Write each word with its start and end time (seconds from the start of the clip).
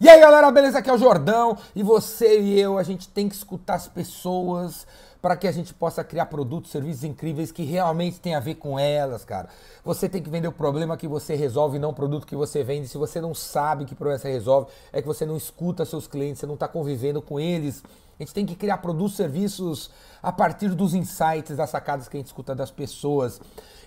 E 0.00 0.08
aí 0.08 0.20
galera, 0.20 0.48
beleza? 0.52 0.78
Aqui 0.78 0.88
é 0.88 0.92
o 0.92 0.96
Jordão 0.96 1.58
e 1.74 1.82
você 1.82 2.40
e 2.40 2.60
eu, 2.60 2.78
a 2.78 2.84
gente 2.84 3.08
tem 3.08 3.28
que 3.28 3.34
escutar 3.34 3.74
as 3.74 3.88
pessoas 3.88 4.86
para 5.20 5.36
que 5.36 5.48
a 5.48 5.50
gente 5.50 5.74
possa 5.74 6.04
criar 6.04 6.26
produtos, 6.26 6.70
serviços 6.70 7.02
incríveis 7.02 7.50
que 7.50 7.64
realmente 7.64 8.20
tem 8.20 8.36
a 8.36 8.38
ver 8.38 8.54
com 8.54 8.78
elas, 8.78 9.24
cara. 9.24 9.48
Você 9.84 10.08
tem 10.08 10.22
que 10.22 10.30
vender 10.30 10.46
o 10.46 10.52
problema 10.52 10.96
que 10.96 11.08
você 11.08 11.34
resolve, 11.34 11.80
não 11.80 11.90
o 11.90 11.92
produto 11.92 12.28
que 12.28 12.36
você 12.36 12.62
vende. 12.62 12.86
Se 12.86 12.96
você 12.96 13.20
não 13.20 13.34
sabe 13.34 13.86
que 13.86 13.94
problema 13.96 14.20
você 14.20 14.30
resolve, 14.30 14.68
é 14.92 15.02
que 15.02 15.08
você 15.08 15.26
não 15.26 15.36
escuta 15.36 15.84
seus 15.84 16.06
clientes, 16.06 16.38
você 16.38 16.46
não 16.46 16.54
está 16.54 16.68
convivendo 16.68 17.20
com 17.20 17.40
eles. 17.40 17.82
A 18.20 18.22
gente 18.22 18.32
tem 18.32 18.46
que 18.46 18.54
criar 18.54 18.78
produtos, 18.78 19.16
serviços 19.16 19.90
a 20.22 20.30
partir 20.30 20.76
dos 20.76 20.94
insights, 20.94 21.56
das 21.56 21.70
sacadas 21.70 22.06
que 22.06 22.16
a 22.16 22.20
gente 22.20 22.28
escuta 22.28 22.54
das 22.54 22.70
pessoas. 22.70 23.40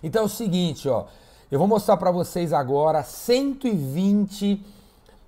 Então 0.03 0.23
é 0.23 0.25
o 0.25 0.29
seguinte, 0.29 0.89
ó, 0.89 1.05
eu 1.49 1.57
vou 1.57 1.69
mostrar 1.69 1.95
para 1.95 2.11
vocês 2.11 2.51
agora 2.51 3.01
120 3.01 4.80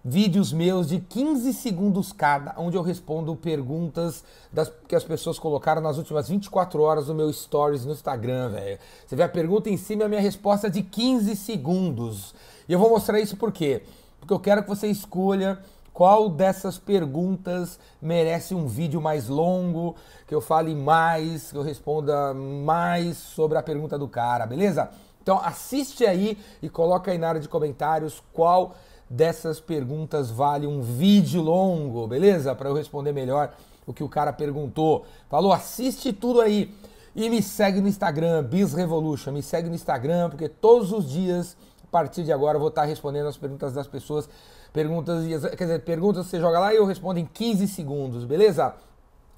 vídeos 0.04 0.52
meus 0.52 0.90
de 0.90 1.00
15 1.00 1.54
segundos 1.54 2.12
cada, 2.12 2.54
onde 2.58 2.76
eu 2.76 2.82
respondo 2.82 3.36
perguntas 3.36 4.24
das, 4.52 4.72
que 4.88 4.96
as 4.96 5.04
pessoas 5.04 5.40
colocaram 5.40 5.82
nas 5.82 5.98
últimas 5.98 6.28
24 6.28 6.82
horas 6.82 7.08
no 7.08 7.16
meu 7.16 7.32
stories 7.32 7.86
no 7.86 7.94
Instagram, 7.94 8.50
velho. 8.50 8.80
Você 9.08 9.16
vê 9.16 9.24
a 9.24 9.30
pergunta 9.30 9.70
em 9.70 9.78
cima 9.78 10.04
e 10.04 10.06
a 10.06 10.10
minha 10.10 10.22
resposta 10.22 10.68
é 10.68 10.70
de 10.70 10.84
15 10.84 11.36
segundos. 11.38 12.36
E 12.68 12.74
eu 12.74 12.80
vou 12.80 12.90
mostrar 12.90 13.20
isso 13.20 13.38
por 13.38 13.52
quê? 13.52 13.84
Porque 14.20 14.34
eu 14.34 14.40
quero 14.40 14.64
que 14.64 14.70
você 14.70 14.88
escolha 14.88 15.60
qual 15.94 16.28
dessas 16.28 16.78
perguntas 16.78 17.80
merece 18.02 18.56
um 18.56 18.68
vídeo 18.68 19.00
mais 19.00 19.28
longo, 19.30 19.96
que 20.28 20.34
eu 20.34 20.42
fale 20.42 20.74
mais, 20.76 21.52
que 21.52 21.58
eu 21.58 21.62
responda 21.62 22.34
mais 22.34 23.18
sobre 23.18 23.58
a 23.58 23.64
pergunta 23.64 23.98
do 23.98 24.08
cara, 24.08 24.46
beleza? 24.46 24.90
Então 25.22 25.40
assiste 25.40 26.06
aí 26.06 26.38
e 26.62 26.68
coloca 26.68 27.12
aí 27.12 27.18
na 27.18 27.30
área 27.30 27.42
de 27.42 27.48
comentários 27.48 28.22
qual 28.34 28.76
dessas 29.14 29.60
perguntas 29.60 30.32
vale 30.32 30.66
um 30.66 30.82
vídeo 30.82 31.40
longo, 31.40 32.08
beleza? 32.08 32.56
Para 32.56 32.70
eu 32.70 32.74
responder 32.74 33.14
melhor 33.14 33.54
o 33.86 33.94
que 33.94 34.04
o 34.04 34.10
cara 34.10 34.34
perguntou. 34.34 35.06
Falou, 35.30 35.54
assiste 35.54 36.12
tudo 36.12 36.42
aí. 36.42 36.74
E 37.16 37.30
me 37.30 37.44
segue 37.44 37.80
no 37.80 37.88
Instagram, 37.88 38.44
Biz 38.44 38.74
Revolution. 38.74 39.32
Me 39.32 39.44
segue 39.44 39.70
no 39.70 39.76
Instagram, 39.76 40.32
porque 40.32 40.50
todos 40.50 40.92
os 40.92 41.08
dias, 41.08 41.56
a 41.84 41.88
partir 41.92 42.24
de 42.24 42.34
agora, 42.34 42.56
eu 42.56 42.60
vou 42.60 42.70
estar 42.70 42.86
respondendo 42.86 43.28
as 43.28 43.38
perguntas 43.38 43.72
das 43.72 43.88
pessoas. 43.88 44.28
Perguntas, 44.74 45.24
quer 45.56 45.64
dizer, 45.64 45.80
perguntas 45.84 46.26
você 46.26 46.40
joga 46.40 46.58
lá 46.58 46.74
e 46.74 46.78
eu 46.78 46.86
respondo 46.86 47.20
em 47.20 47.26
15 47.26 47.68
segundos, 47.68 48.26
beleza? 48.26 48.74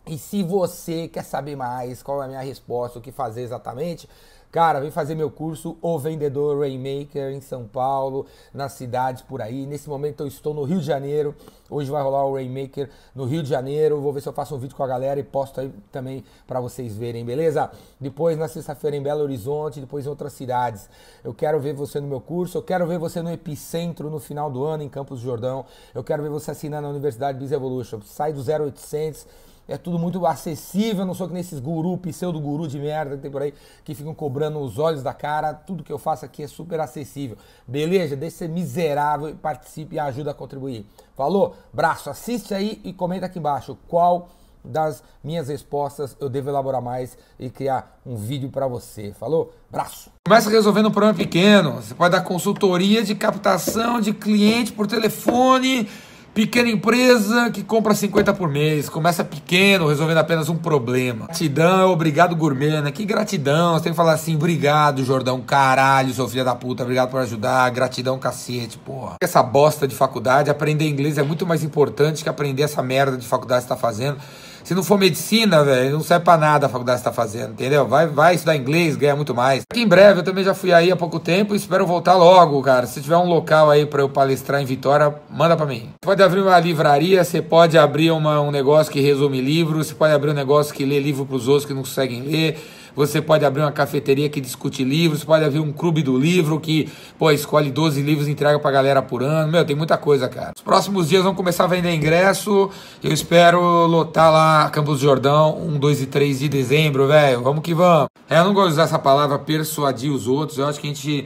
E 0.07 0.17
se 0.17 0.41
você 0.41 1.09
quer 1.09 1.23
saber 1.23 1.57
mais 1.57 2.01
qual 2.01 2.21
é 2.21 2.25
a 2.25 2.27
minha 2.29 2.41
resposta, 2.41 2.99
o 2.99 3.01
que 3.01 3.11
fazer 3.11 3.41
exatamente, 3.41 4.07
Cara, 4.55 4.79
vem 4.79 4.89
fazer 4.89 5.15
meu 5.15 5.29
curso 5.29 5.75
O 5.81 5.99
Vendedor 5.99 6.61
Rainmaker 6.61 7.33
em 7.33 7.41
São 7.41 7.67
Paulo, 7.67 8.25
nas 8.53 8.71
cidades 8.71 9.21
por 9.21 9.41
aí. 9.41 9.65
Nesse 9.65 9.89
momento 9.89 10.23
eu 10.23 10.27
estou 10.27 10.53
no 10.53 10.63
Rio 10.63 10.79
de 10.79 10.85
Janeiro. 10.85 11.35
Hoje 11.69 11.91
vai 11.91 12.01
rolar 12.01 12.23
o 12.23 12.35
Rainmaker 12.35 12.89
no 13.13 13.25
Rio 13.25 13.43
de 13.43 13.49
Janeiro. 13.49 13.99
Vou 13.99 14.13
ver 14.13 14.21
se 14.21 14.29
eu 14.29 14.31
faço 14.31 14.55
um 14.55 14.57
vídeo 14.57 14.73
com 14.73 14.81
a 14.81 14.87
galera 14.87 15.19
e 15.19 15.23
posto 15.23 15.59
aí 15.59 15.73
também 15.91 16.23
para 16.47 16.61
vocês 16.61 16.95
verem, 16.95 17.25
beleza? 17.25 17.69
Depois 17.99 18.37
na 18.37 18.47
sexta-feira 18.47 18.95
em 18.95 19.03
Belo 19.03 19.23
Horizonte, 19.23 19.81
depois 19.81 20.05
em 20.05 20.09
outras 20.09 20.31
cidades. 20.31 20.89
Eu 21.21 21.33
quero 21.33 21.59
ver 21.59 21.73
você 21.73 21.99
no 21.99 22.07
meu 22.07 22.21
curso, 22.21 22.57
eu 22.57 22.63
quero 22.63 22.87
ver 22.87 22.97
você 22.97 23.21
no 23.21 23.29
Epicentro 23.29 24.09
no 24.09 24.21
final 24.21 24.49
do 24.49 24.63
ano 24.63 24.83
em 24.83 24.87
Campos 24.87 25.19
do 25.19 25.25
Jordão. 25.25 25.65
Eu 25.93 26.01
quero 26.01 26.23
ver 26.23 26.29
você 26.29 26.51
assinando 26.51 26.87
a 26.87 26.91
Universidade 26.91 27.37
Biz 27.37 27.51
Evolution. 27.51 27.99
Sai 28.05 28.31
do 28.31 28.39
0800 28.39 29.27
é 29.67 29.77
tudo 29.77 29.97
muito 29.97 30.25
acessível, 30.25 31.05
não 31.05 31.13
sou 31.13 31.27
que 31.27 31.33
nesses 31.33 31.59
guru, 31.59 31.97
pseudo 31.97 32.39
guru 32.39 32.67
de 32.67 32.79
merda 32.79 33.15
que 33.15 33.21
tem 33.21 33.31
por 33.31 33.41
aí, 33.41 33.53
que 33.83 33.95
ficam 33.95 34.13
cobrando 34.13 34.59
os 34.59 34.77
olhos 34.77 35.01
da 35.01 35.13
cara, 35.13 35.53
tudo 35.53 35.83
que 35.83 35.91
eu 35.91 35.97
faço 35.97 36.25
aqui 36.25 36.43
é 36.43 36.47
super 36.47 36.79
acessível. 36.79 37.37
Beleza? 37.67 38.15
Deixa 38.15 38.33
de 38.33 38.39
ser 38.39 38.49
miserável, 38.49 39.35
participe 39.41 39.95
e 39.95 39.99
ajuda 39.99 40.31
a 40.31 40.33
contribuir. 40.33 40.85
Falou? 41.15 41.55
Braço, 41.73 42.09
assiste 42.09 42.53
aí 42.53 42.79
e 42.83 42.93
comenta 42.93 43.25
aqui 43.25 43.39
embaixo 43.39 43.77
qual 43.87 44.29
das 44.65 45.03
minhas 45.23 45.47
respostas 45.47 46.15
eu 46.19 46.27
devo 46.27 46.49
elaborar 46.49 46.81
mais 46.81 47.17
e 47.39 47.49
criar 47.49 47.99
um 48.05 48.15
vídeo 48.15 48.49
para 48.49 48.67
você. 48.67 49.13
Falou? 49.13 49.53
Braço. 49.69 50.09
Começa 50.27 50.49
resolvendo 50.49 50.87
um 50.87 50.91
problema 50.91 51.15
pequeno. 51.15 51.73
Você 51.73 51.93
pode 51.93 52.11
dar 52.11 52.21
consultoria 52.21 53.03
de 53.03 53.13
captação 53.15 54.01
de 54.01 54.13
cliente 54.13 54.71
por 54.71 54.87
telefone 54.87 55.87
Pequena 56.35 56.69
empresa 56.69 57.49
que 57.49 57.63
compra 57.63 57.95
50 57.95 58.33
por 58.33 58.49
mês, 58.49 58.89
começa 58.89 59.23
pequeno, 59.23 59.87
resolvendo 59.87 60.17
apenas 60.17 60.49
um 60.49 60.57
problema. 60.57 61.27
Gratidão, 61.27 61.93
obrigado 61.93 62.35
gourmet, 62.35 62.81
né? 62.81 62.91
Que 62.91 63.05
gratidão, 63.05 63.75
você 63.75 63.85
tem 63.85 63.93
que 63.93 63.95
falar 63.95 64.11
assim, 64.11 64.35
obrigado 64.35 65.01
Jordão, 65.05 65.39
caralho, 65.39 66.13
seu 66.13 66.27
filho 66.27 66.43
da 66.43 66.53
puta, 66.53 66.83
obrigado 66.83 67.09
por 67.09 67.21
ajudar, 67.21 67.69
gratidão 67.69 68.19
cacete, 68.19 68.77
porra. 68.77 69.15
Essa 69.21 69.41
bosta 69.41 69.87
de 69.87 69.95
faculdade, 69.95 70.49
aprender 70.49 70.89
inglês 70.89 71.17
é 71.17 71.23
muito 71.23 71.47
mais 71.47 71.63
importante 71.63 72.21
que 72.21 72.27
aprender 72.27 72.63
essa 72.63 72.83
merda 72.83 73.15
de 73.15 73.25
faculdade 73.25 73.61
que 73.61 73.69
você 73.69 73.73
tá 73.73 73.79
fazendo. 73.79 74.17
Se 74.65 74.73
não 74.73 74.81
for 74.81 74.97
medicina, 74.97 75.63
velho, 75.63 75.91
não 75.91 76.01
serve 76.01 76.25
pra 76.25 76.37
nada 76.37 76.65
a 76.65 76.69
faculdade 76.69 76.97
que 76.97 77.03
você 77.03 77.09
tá 77.11 77.13
fazendo, 77.13 77.51
entendeu? 77.51 77.87
Vai, 77.87 78.07
vai 78.07 78.33
estudar 78.33 78.55
inglês, 78.55 78.95
ganha 78.95 79.15
muito 79.15 79.35
mais. 79.35 79.61
Aqui 79.71 79.81
em 79.81 79.87
breve, 79.87 80.21
eu 80.21 80.23
também 80.23 80.43
já 80.43 80.55
fui 80.55 80.73
aí 80.73 80.91
há 80.91 80.95
pouco 80.95 81.19
tempo 81.19 81.53
e 81.53 81.57
espero 81.57 81.85
voltar 81.85 82.15
logo, 82.15 82.59
cara. 82.63 82.87
Se 82.87 82.99
tiver 82.99 83.15
um 83.15 83.27
local 83.27 83.69
aí 83.69 83.85
para 83.85 84.01
eu 84.01 84.09
palestrar 84.09 84.59
em 84.59 84.65
Vitória, 84.65 85.13
manda 85.29 85.55
para 85.55 85.67
mim. 85.67 85.91
Você 85.91 86.07
pode 86.07 86.23
abrir 86.23 86.41
uma 86.41 86.59
livraria, 86.59 87.23
você 87.23 87.43
pode 87.43 87.77
abrir 87.77 88.09
uma, 88.09 88.41
um 88.41 88.49
negócio 88.49 88.91
que 88.91 88.99
resume 88.99 89.39
livros, 89.39 89.85
você 89.85 89.93
pode 89.93 90.15
abrir 90.15 90.31
um 90.31 90.33
negócio 90.33 90.73
que 90.73 90.83
lê 90.83 90.99
livro 90.99 91.27
pros 91.27 91.47
outros 91.47 91.67
que 91.67 91.73
não 91.75 91.83
conseguem 91.83 92.23
ler 92.23 92.57
você 92.95 93.21
pode 93.21 93.43
abrir 93.43 93.61
uma 93.61 93.71
cafeteria 93.71 94.29
que 94.29 94.39
discute 94.39 94.83
livros, 94.83 95.23
pode 95.23 95.43
abrir 95.43 95.59
um 95.59 95.71
clube 95.71 96.01
do 96.01 96.17
livro 96.17 96.59
que, 96.59 96.89
pô, 97.19 97.29
escolhe 97.29 97.69
12 97.69 98.01
livros 98.01 98.27
e 98.27 98.31
entrega 98.31 98.57
pra 98.57 98.71
galera 98.71 99.01
por 99.01 99.21
ano. 99.21 99.51
Meu, 99.51 99.65
tem 99.65 99.75
muita 99.75 99.97
coisa, 99.97 100.29
cara. 100.29 100.53
Os 100.55 100.61
próximos 100.61 101.09
dias 101.09 101.23
vão 101.23 101.35
começar 101.35 101.65
a 101.65 101.67
vender 101.67 101.93
ingresso. 101.93 102.69
Eu 103.03 103.11
espero 103.11 103.85
lotar 103.85 104.31
lá 104.31 104.69
Campos 104.69 104.99
do 104.99 105.05
Jordão, 105.05 105.57
1, 105.57 105.77
2 105.77 106.01
e 106.01 106.05
3 106.05 106.39
de 106.39 106.49
dezembro, 106.49 107.07
velho. 107.07 107.41
Vamos 107.41 107.61
que 107.61 107.73
vamos. 107.73 108.07
É, 108.29 108.39
eu 108.39 108.45
não 108.45 108.53
gosto 108.53 108.67
de 108.67 108.73
usar 108.73 108.83
essa 108.83 108.99
palavra 108.99 109.37
persuadir 109.37 110.11
os 110.11 110.27
outros. 110.27 110.57
Eu 110.57 110.67
acho 110.67 110.79
que 110.79 110.87
a 110.87 110.89
gente. 110.89 111.25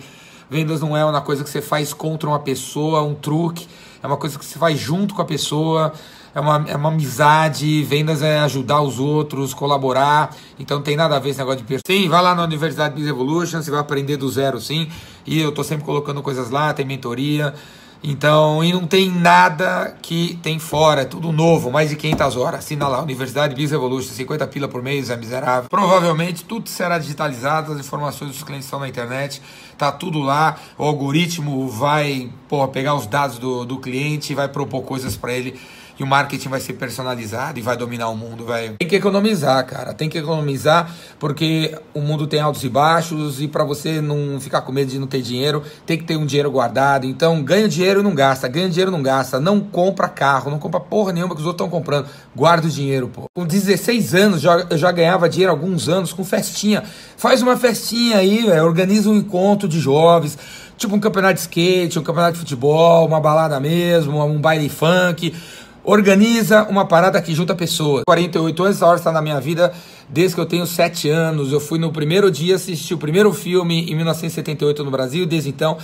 Vendas 0.49 0.81
não 0.81 0.97
é 0.97 1.05
uma 1.05 1.21
coisa 1.21 1.43
que 1.43 1.49
você 1.49 1.61
faz 1.61 1.93
contra 1.93 2.27
uma 2.27 2.39
pessoa, 2.39 3.03
um 3.03 3.13
truque. 3.13 3.67
É 4.01 4.07
uma 4.07 4.17
coisa 4.17 4.39
que 4.39 4.43
você 4.43 4.57
faz 4.57 4.79
junto 4.79 5.13
com 5.13 5.21
a 5.21 5.25
pessoa 5.25 5.93
é 6.39 6.41
uma, 6.41 6.65
é 6.69 6.75
uma 6.75 6.89
amizade, 6.89 7.83
vendas 7.83 8.21
é 8.21 8.39
ajudar 8.39 8.81
os 8.81 8.97
outros, 8.97 9.53
colaborar. 9.53 10.35
Então 10.57 10.81
tem 10.81 10.95
nada 10.95 11.17
a 11.17 11.19
ver 11.19 11.29
esse 11.29 11.39
negócio 11.39 11.59
de 11.59 11.65
pessoa. 11.65 11.83
Sim, 11.85 12.07
vai 12.07 12.21
lá 12.21 12.33
na 12.33 12.43
Universidade 12.43 12.95
Biz 12.95 13.07
Evolution, 13.07 13.61
você 13.61 13.69
vai 13.69 13.79
aprender 13.79 14.17
do 14.17 14.29
zero 14.29 14.59
sim. 14.59 14.89
E 15.25 15.39
eu 15.39 15.51
tô 15.51 15.63
sempre 15.63 15.85
colocando 15.85 16.21
coisas 16.23 16.49
lá, 16.49 16.73
tem 16.73 16.85
mentoria. 16.85 17.53
Então, 18.01 18.63
e 18.63 18.71
não 18.71 18.87
tem 18.87 19.11
nada 19.11 19.97
que 20.01 20.39
tem 20.41 20.57
fora, 20.57 21.01
é 21.01 21.05
tudo 21.05 21.33
novo, 21.33 21.69
mais 21.69 21.89
de 21.89 21.97
500 21.97 22.37
horas. 22.37 22.59
Assina 22.61 22.87
lá, 22.87 23.01
Universidade 23.01 23.53
Biz 23.53 23.73
Evolution, 23.73 24.13
50 24.13 24.47
pila 24.47 24.69
por 24.69 24.81
mês, 24.81 25.09
é 25.09 25.17
miserável. 25.17 25.69
Provavelmente 25.69 26.45
tudo 26.45 26.69
será 26.69 26.97
digitalizado, 26.97 27.73
as 27.73 27.79
informações 27.79 28.31
dos 28.31 28.41
clientes 28.41 28.67
estão 28.67 28.79
na 28.79 28.87
internet, 28.87 29.41
tá 29.77 29.91
tudo 29.91 30.19
lá. 30.19 30.55
O 30.77 30.85
algoritmo 30.85 31.67
vai 31.67 32.29
porra, 32.47 32.69
pegar 32.69 32.95
os 32.95 33.05
dados 33.05 33.37
do, 33.37 33.65
do 33.65 33.77
cliente 33.79 34.31
e 34.31 34.35
vai 34.35 34.47
propor 34.47 34.83
coisas 34.83 35.17
para 35.17 35.33
ele 35.33 35.59
e 35.99 36.03
o 36.03 36.07
marketing 36.07 36.47
vai 36.47 36.61
ser 36.61 36.73
personalizado 36.73 37.59
e 37.59 37.61
vai 37.61 37.75
dominar 37.75 38.07
o 38.07 38.15
mundo, 38.15 38.45
velho. 38.45 38.75
Tem 38.79 38.87
que 38.87 38.95
economizar, 38.95 39.65
cara. 39.65 39.93
Tem 39.93 40.07
que 40.07 40.17
economizar 40.17 40.95
porque 41.19 41.77
o 41.93 41.99
mundo 41.99 42.25
tem 42.25 42.39
altos 42.39 42.63
e 42.63 42.69
baixos 42.69 43.41
e 43.41 43.47
para 43.47 43.65
você 43.65 43.99
não 43.99 44.39
ficar 44.39 44.61
com 44.61 44.71
medo 44.71 44.89
de 44.89 44.97
não 44.97 45.07
ter 45.07 45.21
dinheiro, 45.21 45.61
tem 45.85 45.97
que 45.97 46.05
ter 46.05 46.15
um 46.15 46.25
dinheiro 46.25 46.49
guardado. 46.49 47.05
Então, 47.05 47.43
ganha 47.43 47.67
dinheiro 47.67 47.99
e 47.99 48.03
não 48.03 48.15
gasta, 48.15 48.47
ganha 48.47 48.69
dinheiro 48.69 48.91
e 48.91 48.93
não 48.93 49.03
gasta. 49.03 49.39
Não 49.39 49.59
compra 49.59 50.07
carro, 50.07 50.49
não 50.49 50.57
compra 50.57 50.79
porra 50.79 51.11
nenhuma 51.11 51.35
que 51.35 51.41
os 51.41 51.47
outros 51.47 51.65
estão 51.65 51.69
comprando. 51.69 52.07
Guarda 52.33 52.67
o 52.67 52.69
dinheiro, 52.69 53.09
pô. 53.09 53.25
Com 53.35 53.45
16 53.45 54.15
anos 54.15 54.43
eu 54.69 54.77
já 54.77 54.91
ganhava 54.91 55.27
dinheiro 55.27 55.51
alguns 55.51 55.89
anos 55.89 56.13
com 56.13 56.23
festinha. 56.23 56.83
Faz 57.17 57.41
uma 57.41 57.57
festinha 57.57 58.17
aí, 58.17 58.49
organiza 58.61 59.09
um 59.09 59.15
encontro 59.15 59.67
de 59.67 59.79
jovens 59.79 60.37
tipo 60.79 60.95
um 60.95 60.99
campeonato 60.99 61.33
de 61.33 61.41
skate, 61.41 61.99
um 61.99 62.03
campeonato 62.03 62.33
de 62.33 62.39
futebol, 62.39 63.05
uma 63.05 63.19
balada 63.19 63.59
mesmo, 63.59 64.23
um 64.23 64.39
baile 64.39 64.69
funk 64.69 65.35
organiza 65.83 66.63
uma 66.63 66.85
parada 66.85 67.21
que 67.21 67.33
junta 67.33 67.55
pessoas. 67.55 68.03
48 68.05 68.63
anos, 68.63 68.77
essa 68.77 68.85
hora 68.85 68.97
está 68.97 69.11
na 69.11 69.21
minha 69.21 69.39
vida 69.39 69.71
desde 70.07 70.35
que 70.35 70.41
eu 70.41 70.45
tenho 70.45 70.65
7 70.65 71.09
anos. 71.09 71.51
Eu 71.51 71.59
fui 71.59 71.79
no 71.79 71.91
primeiro 71.91 72.31
dia 72.31 72.55
assistir 72.55 72.93
o 72.93 72.97
primeiro 72.97 73.31
filme 73.31 73.89
em 73.89 73.95
1978 73.95 74.83
no 74.83 74.91
Brasil, 74.91 75.25
desde 75.25 75.49
então 75.49 75.77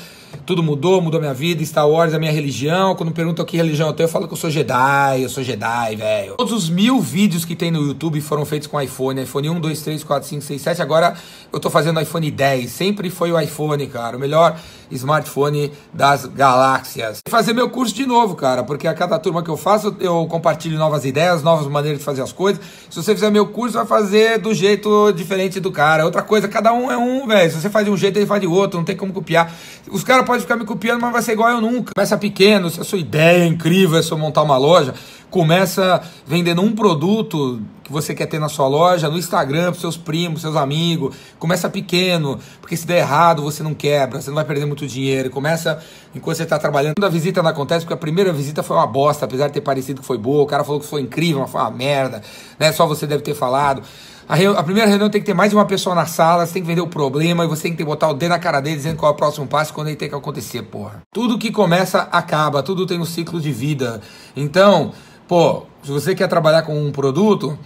tudo 0.45 0.62
mudou, 0.62 1.01
mudou 1.01 1.19
minha 1.19 1.33
vida, 1.33 1.63
Star 1.63 1.88
Wars 1.88 2.13
é 2.13 2.19
minha 2.19 2.31
religião. 2.31 2.95
Quando 2.95 3.12
perguntam 3.12 3.45
que 3.45 3.56
religião 3.56 3.88
eu 3.88 3.94
tenho, 3.94 4.06
eu 4.06 4.12
falo 4.12 4.27
que 4.27 4.33
eu 4.33 4.38
sou 4.38 4.50
Jedi, 4.50 5.21
eu 5.21 5.30
sou 5.30 5.44
Jedi, 5.44 5.95
velho. 5.95 6.36
Todos 6.36 6.53
os 6.53 6.69
mil 6.69 7.00
vídeos 7.00 7.45
que 7.45 7.56
tem 7.56 7.71
no 7.71 7.81
YouTube 7.81 8.19
foram 8.21 8.45
feitos 8.45 8.68
com 8.68 8.81
iPhone, 8.81 9.21
iPhone 9.21 9.50
1, 9.50 9.59
2, 9.59 9.81
3, 9.81 10.03
4, 10.03 10.30
5, 10.30 10.41
6, 10.41 10.62
7. 10.62 10.81
Agora 10.81 11.15
eu 11.51 11.59
tô 11.59 11.69
fazendo 11.69 12.01
iPhone 12.01 12.30
10. 12.30 12.69
Sempre 12.69 13.09
foi 13.09 13.31
o 13.31 13.39
iPhone, 13.39 13.86
cara. 13.88 14.18
O 14.18 14.19
melhor 14.19 14.59
smartphone 14.91 15.71
das 15.93 16.25
galáxias. 16.25 17.19
Fazer 17.27 17.53
meu 17.53 17.69
curso 17.69 17.93
de 17.93 18.05
novo, 18.05 18.35
cara, 18.35 18.63
porque 18.63 18.87
a 18.87 18.93
cada 18.93 19.17
turma 19.19 19.43
que 19.43 19.49
eu 19.49 19.57
faço, 19.57 19.95
eu 19.99 20.25
compartilho 20.27 20.77
novas 20.77 21.05
ideias, 21.05 21.43
novas 21.43 21.67
maneiras 21.67 21.99
de 21.99 22.05
fazer 22.05 22.21
as 22.21 22.31
coisas. 22.31 22.61
Se 22.89 22.95
você 22.95 23.13
fizer 23.13 23.29
meu 23.29 23.47
curso, 23.47 23.77
vai 23.77 23.85
fazer 23.85 24.39
do 24.39 24.53
jeito 24.53 25.11
diferente 25.11 25.59
do 25.59 25.71
cara. 25.71 26.05
Outra 26.05 26.21
coisa, 26.21 26.47
cada 26.47 26.73
um 26.73 26.91
é 26.91 26.97
um, 26.97 27.27
velho. 27.27 27.51
Se 27.51 27.61
você 27.61 27.69
faz 27.69 27.85
de 27.85 27.91
um 27.91 27.97
jeito, 27.97 28.17
ele 28.17 28.25
faz 28.25 28.41
de 28.41 28.47
outro, 28.47 28.77
não 28.77 28.85
tem 28.85 28.95
como 28.95 29.13
copiar. 29.13 29.53
Os 29.89 30.03
caras 30.03 30.25
podem 30.25 30.41
ficar 30.41 30.55
me 30.55 30.65
copiando, 30.65 31.01
mas 31.01 31.11
vai 31.11 31.21
ser 31.21 31.33
igual 31.33 31.49
eu 31.49 31.61
nunca. 31.61 31.93
Começa 31.95 32.17
pequeno, 32.17 32.69
se 32.69 32.79
a 32.79 32.83
sua 32.83 32.99
ideia 32.99 33.43
é 33.43 33.47
incrível, 33.47 33.97
é 33.97 34.01
só 34.01 34.17
montar 34.17 34.41
uma 34.43 34.57
loja, 34.57 34.93
começa 35.35 36.01
vendendo 36.25 36.61
um 36.61 36.73
produto 36.73 37.61
que 37.83 37.91
você 37.91 38.15
quer 38.15 38.25
ter 38.25 38.39
na 38.39 38.47
sua 38.47 38.69
loja, 38.69 39.09
no 39.09 39.17
Instagram, 39.17 39.73
para 39.73 39.81
seus 39.81 39.97
primos, 39.97 40.39
seus 40.39 40.55
amigos. 40.55 41.13
Começa 41.37 41.69
pequeno, 41.69 42.39
porque 42.61 42.77
se 42.77 42.87
der 42.87 42.99
errado, 42.99 43.41
você 43.41 43.61
não 43.61 43.73
quebra, 43.73 44.21
você 44.21 44.29
não 44.29 44.35
vai 44.35 44.45
perder 44.45 44.65
muito 44.65 44.87
dinheiro. 44.87 45.29
Começa 45.29 45.83
enquanto 46.15 46.37
você 46.37 46.43
está 46.43 46.57
trabalhando. 46.57 47.03
A 47.03 47.09
visita 47.09 47.43
não 47.43 47.49
acontece, 47.49 47.83
porque 47.83 47.93
a 47.93 47.97
primeira 47.97 48.31
visita 48.31 48.63
foi 48.63 48.77
uma 48.77 48.87
bosta, 48.87 49.25
apesar 49.25 49.47
de 49.47 49.53
ter 49.55 49.61
parecido 49.61 49.99
que 49.99 50.07
foi 50.07 50.17
boa. 50.17 50.41
O 50.41 50.47
cara 50.47 50.63
falou 50.63 50.79
que 50.79 50.87
foi 50.87 51.01
incrível, 51.01 51.41
mas 51.41 51.51
foi 51.51 51.59
uma 51.59 51.69
merda. 51.69 52.21
Né? 52.57 52.71
Só 52.71 52.88
você 52.88 53.05
deve 53.05 53.21
ter 53.21 53.35
falado. 53.35 53.83
A, 54.27 54.36
a, 54.60 54.63
primeira 54.63 54.89
reunião 54.89 55.07
tem 55.07 55.22
que 55.22 55.25
ter 55.25 55.36
mais 55.36 55.51
de 55.51 55.56
uma 55.56 55.66
pessoa 55.66 55.95
na 55.95 56.07
sala, 56.07 56.45
você 56.45 56.54
tem 56.54 56.62
que 56.63 56.68
vender 56.68 56.81
o 56.81 56.88
problema 56.88 57.45
e 57.45 57.48
você 57.48 57.63
tem 57.63 57.75
que 57.75 57.83
botar 57.83 58.10
o 58.10 58.13
dedo 58.13 58.30
na 58.30 58.39
cara 58.39 58.60
dele 58.60 58.75
dizendo 58.75 58.98
qual 58.98 59.12
é 59.12 59.13
o 59.13 59.18
próximo 59.18 59.45
passo 59.45 59.72
quando 59.72 59.88
ele 59.88 59.95
tem 59.95 60.10
que 60.10 60.16
acontecer, 60.16 60.63
porra. 60.63 61.04
Tudo 61.13 61.38
que 61.38 61.51
começa, 61.51 62.01
acaba, 62.12 62.63
tudo 62.63 62.88
tem 62.88 63.00
um 63.00 63.06
ciclo 63.06 63.39
de 63.39 63.51
vida. 63.51 64.01
Então, 64.36 64.92
pô, 65.27 65.63
se 65.83 65.92
você 65.92 66.16
quer 66.16 66.27
trabalhar 66.27 66.63
com 66.63 66.75
um 66.75 66.92
produto, 66.92 67.57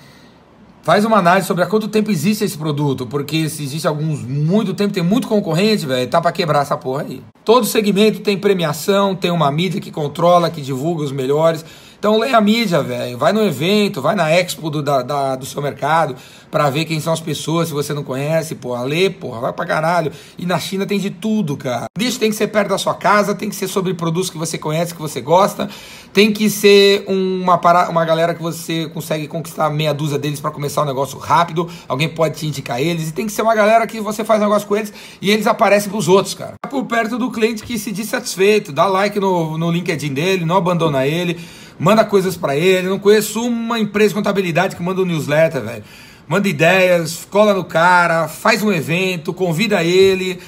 faz 0.82 1.06
uma 1.06 1.18
análise 1.18 1.48
sobre 1.48 1.64
há 1.64 1.66
quanto 1.66 1.88
tempo 1.88 2.12
existe 2.12 2.44
esse 2.44 2.58
produto, 2.58 3.08
porque 3.08 3.48
se 3.48 3.64
existe 3.64 3.88
alguns 3.88 4.22
muito 4.22 4.74
tempo, 4.74 4.94
tem 4.94 5.04
muito 5.04 5.30
concorrente, 5.30 5.86
velho, 5.86 6.10
tá 6.10 6.20
para 6.20 6.34
quebrar 6.34 6.64
essa 6.64 6.76
porra 6.76 7.04
aí. 7.04 7.22
Todo 7.46 7.66
segmento 7.66 8.20
tem 8.20 8.38
premiação, 8.38 9.16
tem 9.16 9.32
uma 9.32 9.50
mídia 9.50 9.80
que 9.80 9.92
controla, 9.92 10.50
que 10.50 10.60
divulga 10.62 11.04
os 11.04 11.12
melhores. 11.14 11.64
Então 12.00 12.18
leia 12.18 12.38
a 12.38 12.42
mídia, 12.42 12.82
velho. 12.82 13.18
Vai 13.18 13.34
no 13.34 13.44
evento, 13.44 14.02
vai 14.02 14.16
na 14.16 14.32
expo 14.32 14.70
do, 14.70 14.82
da, 14.82 15.02
da 15.02 15.36
do 15.36 15.46
seu 15.46 15.62
mercado 15.62 16.16
para 16.50 16.70
ver 16.70 16.86
quem 16.86 17.00
são 17.02 17.12
as 17.12 17.20
pessoas, 17.20 17.68
se 17.68 17.74
você 17.74 17.94
não 17.94 18.06
conhece, 18.06 18.56
porra. 18.56 18.84
Lê, 18.84 19.10
porra, 19.10 19.42
vai 19.42 19.54
pra 19.54 19.66
caralho. 19.66 20.10
E 20.38 20.46
na 20.46 20.58
China 20.58 20.86
tem 20.86 20.98
de 20.98 21.10
tudo, 21.10 21.58
cara. 21.58 21.88
Isso 22.00 22.18
tem 22.18 22.30
que 22.30 22.38
ser 22.38 22.48
perto 22.48 22.70
da 22.70 22.78
sua 22.78 22.94
casa, 22.94 23.36
tem 23.36 23.50
que 23.50 23.56
ser 23.56 23.68
sobre 23.68 23.94
produtos 23.94 24.30
que 24.30 24.38
você 24.38 24.58
conhece, 24.58 24.96
que 24.96 25.02
você 25.02 25.20
gosta. 25.20 25.70
Tem 26.14 26.32
que 26.32 26.50
ser 26.50 27.04
uma, 27.06 27.60
uma 27.90 28.06
galera 28.06 28.34
que 28.34 28.42
você 28.42 28.88
consegue 28.88 29.28
conquistar 29.28 29.70
meia 29.70 29.94
dúzia 29.94 30.18
deles 30.18 30.40
para 30.40 30.52
começar 30.52 30.84
um 30.84 30.86
negócio 30.86 31.20
rápido. 31.20 31.70
Alguém 31.86 32.08
pode 32.08 32.40
te 32.40 32.48
indicar 32.48 32.82
eles. 32.82 33.10
E 33.10 33.12
tem 33.12 33.26
que 33.26 33.32
ser 33.34 33.42
uma 33.42 33.54
galera 33.54 33.86
que 33.86 34.00
você 34.00 34.24
faz 34.24 34.40
negócio 34.40 34.66
com 34.66 34.78
eles 34.78 34.94
e 35.22 35.30
eles 35.30 35.46
aparecem 35.46 35.92
pros 35.92 36.08
outros, 36.08 36.34
cara. 36.34 36.54
Por 36.70 36.86
perto 36.86 37.18
do 37.18 37.30
cliente 37.30 37.62
que 37.62 37.78
se 37.78 37.92
diz 37.92 38.08
satisfeito. 38.08 38.72
Dá 38.72 38.88
like 38.88 39.20
no, 39.20 39.58
no 39.58 39.70
LinkedIn 39.70 40.14
dele, 40.14 40.46
não 40.46 40.56
abandona 40.56 41.06
ele 41.06 41.38
manda 41.80 42.04
coisas 42.04 42.36
para 42.36 42.56
ele. 42.56 42.88
Não 42.88 43.00
conheço 43.00 43.42
uma 43.42 43.80
empresa 43.80 44.10
de 44.10 44.16
contabilidade 44.16 44.76
que 44.76 44.84
manda 44.84 45.02
um 45.02 45.06
newsletter, 45.06 45.62
velho. 45.62 45.84
Manda 46.28 46.48
ideias, 46.48 47.26
cola 47.32 47.54
no 47.54 47.64
cara, 47.64 48.28
faz 48.28 48.62
um 48.62 48.72
evento, 48.72 49.34
convida 49.34 49.84
ele. 49.84 50.40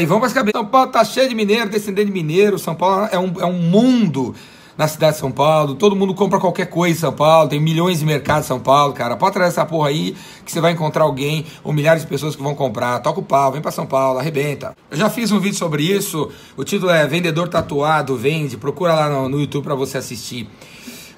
E 0.00 0.06
vamos 0.06 0.32
para. 0.32 0.52
São 0.52 0.66
Paulo 0.66 0.90
tá 0.90 1.04
cheio 1.04 1.28
de 1.28 1.34
mineiro, 1.34 1.68
descendente 1.68 2.06
de 2.06 2.12
mineiro. 2.12 2.58
São 2.58 2.74
Paulo 2.74 3.08
é 3.12 3.18
um, 3.18 3.32
é 3.40 3.46
um 3.46 3.58
mundo 3.58 4.34
na 4.76 4.88
cidade 4.88 5.14
de 5.14 5.20
São 5.20 5.30
Paulo. 5.30 5.74
Todo 5.74 5.94
mundo 5.94 6.14
compra 6.14 6.38
qualquer 6.38 6.66
coisa 6.66 6.96
em 6.96 7.00
São 7.00 7.12
Paulo. 7.12 7.48
Tem 7.48 7.60
milhões 7.60 7.98
de 8.00 8.04
mercados 8.04 8.46
em 8.46 8.48
São 8.48 8.60
Paulo, 8.60 8.92
cara. 8.92 9.16
Pode 9.16 9.34
trazer 9.34 9.50
essa 9.50 9.66
porra 9.66 9.88
aí 9.88 10.16
que 10.44 10.52
você 10.52 10.60
vai 10.60 10.72
encontrar 10.72 11.04
alguém 11.04 11.46
ou 11.62 11.72
milhares 11.72 12.02
de 12.02 12.08
pessoas 12.08 12.36
que 12.36 12.42
vão 12.42 12.54
comprar. 12.54 12.98
Toca 13.00 13.20
o 13.20 13.22
pau, 13.22 13.52
vem 13.52 13.60
para 13.60 13.70
São 13.70 13.86
Paulo, 13.86 14.18
arrebenta. 14.18 14.76
Eu 14.90 14.96
já 14.96 15.08
fiz 15.10 15.30
um 15.30 15.38
vídeo 15.38 15.58
sobre 15.58 15.82
isso. 15.82 16.30
O 16.56 16.64
título 16.64 16.90
é 16.90 17.06
Vendedor 17.06 17.48
Tatuado 17.48 18.16
Vende. 18.16 18.56
Procura 18.56 18.94
lá 18.94 19.08
no, 19.08 19.28
no 19.28 19.40
YouTube 19.40 19.64
para 19.64 19.74
você 19.74 19.98
assistir. 19.98 20.48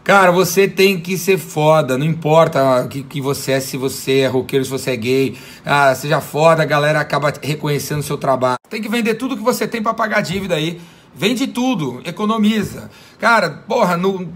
Cara, 0.04 0.30
você 0.30 0.68
tem 0.68 1.00
que 1.00 1.16
ser 1.16 1.38
foda, 1.38 1.96
não 1.96 2.04
importa 2.04 2.86
que, 2.90 3.02
que 3.02 3.22
você 3.22 3.52
é, 3.52 3.60
se 3.60 3.78
você 3.78 4.18
é 4.18 4.26
roqueiro, 4.26 4.62
se 4.62 4.70
você 4.70 4.90
é 4.90 4.96
gay. 4.96 5.34
Ah, 5.64 5.94
seja 5.94 6.20
foda, 6.20 6.62
a 6.62 6.66
galera 6.66 7.00
acaba 7.00 7.32
reconhecendo 7.40 8.00
o 8.00 8.02
seu 8.02 8.18
trabalho. 8.18 8.58
Tem 8.68 8.82
que 8.82 8.88
vender 8.88 9.14
tudo 9.14 9.34
que 9.34 9.42
você 9.42 9.66
tem 9.66 9.82
para 9.82 9.94
pagar 9.94 10.18
a 10.18 10.20
dívida 10.20 10.56
aí. 10.56 10.78
Vende 11.14 11.46
tudo, 11.46 12.02
economiza. 12.04 12.90
Cara, 13.18 13.50
porra, 13.66 13.96
no, 13.96 14.26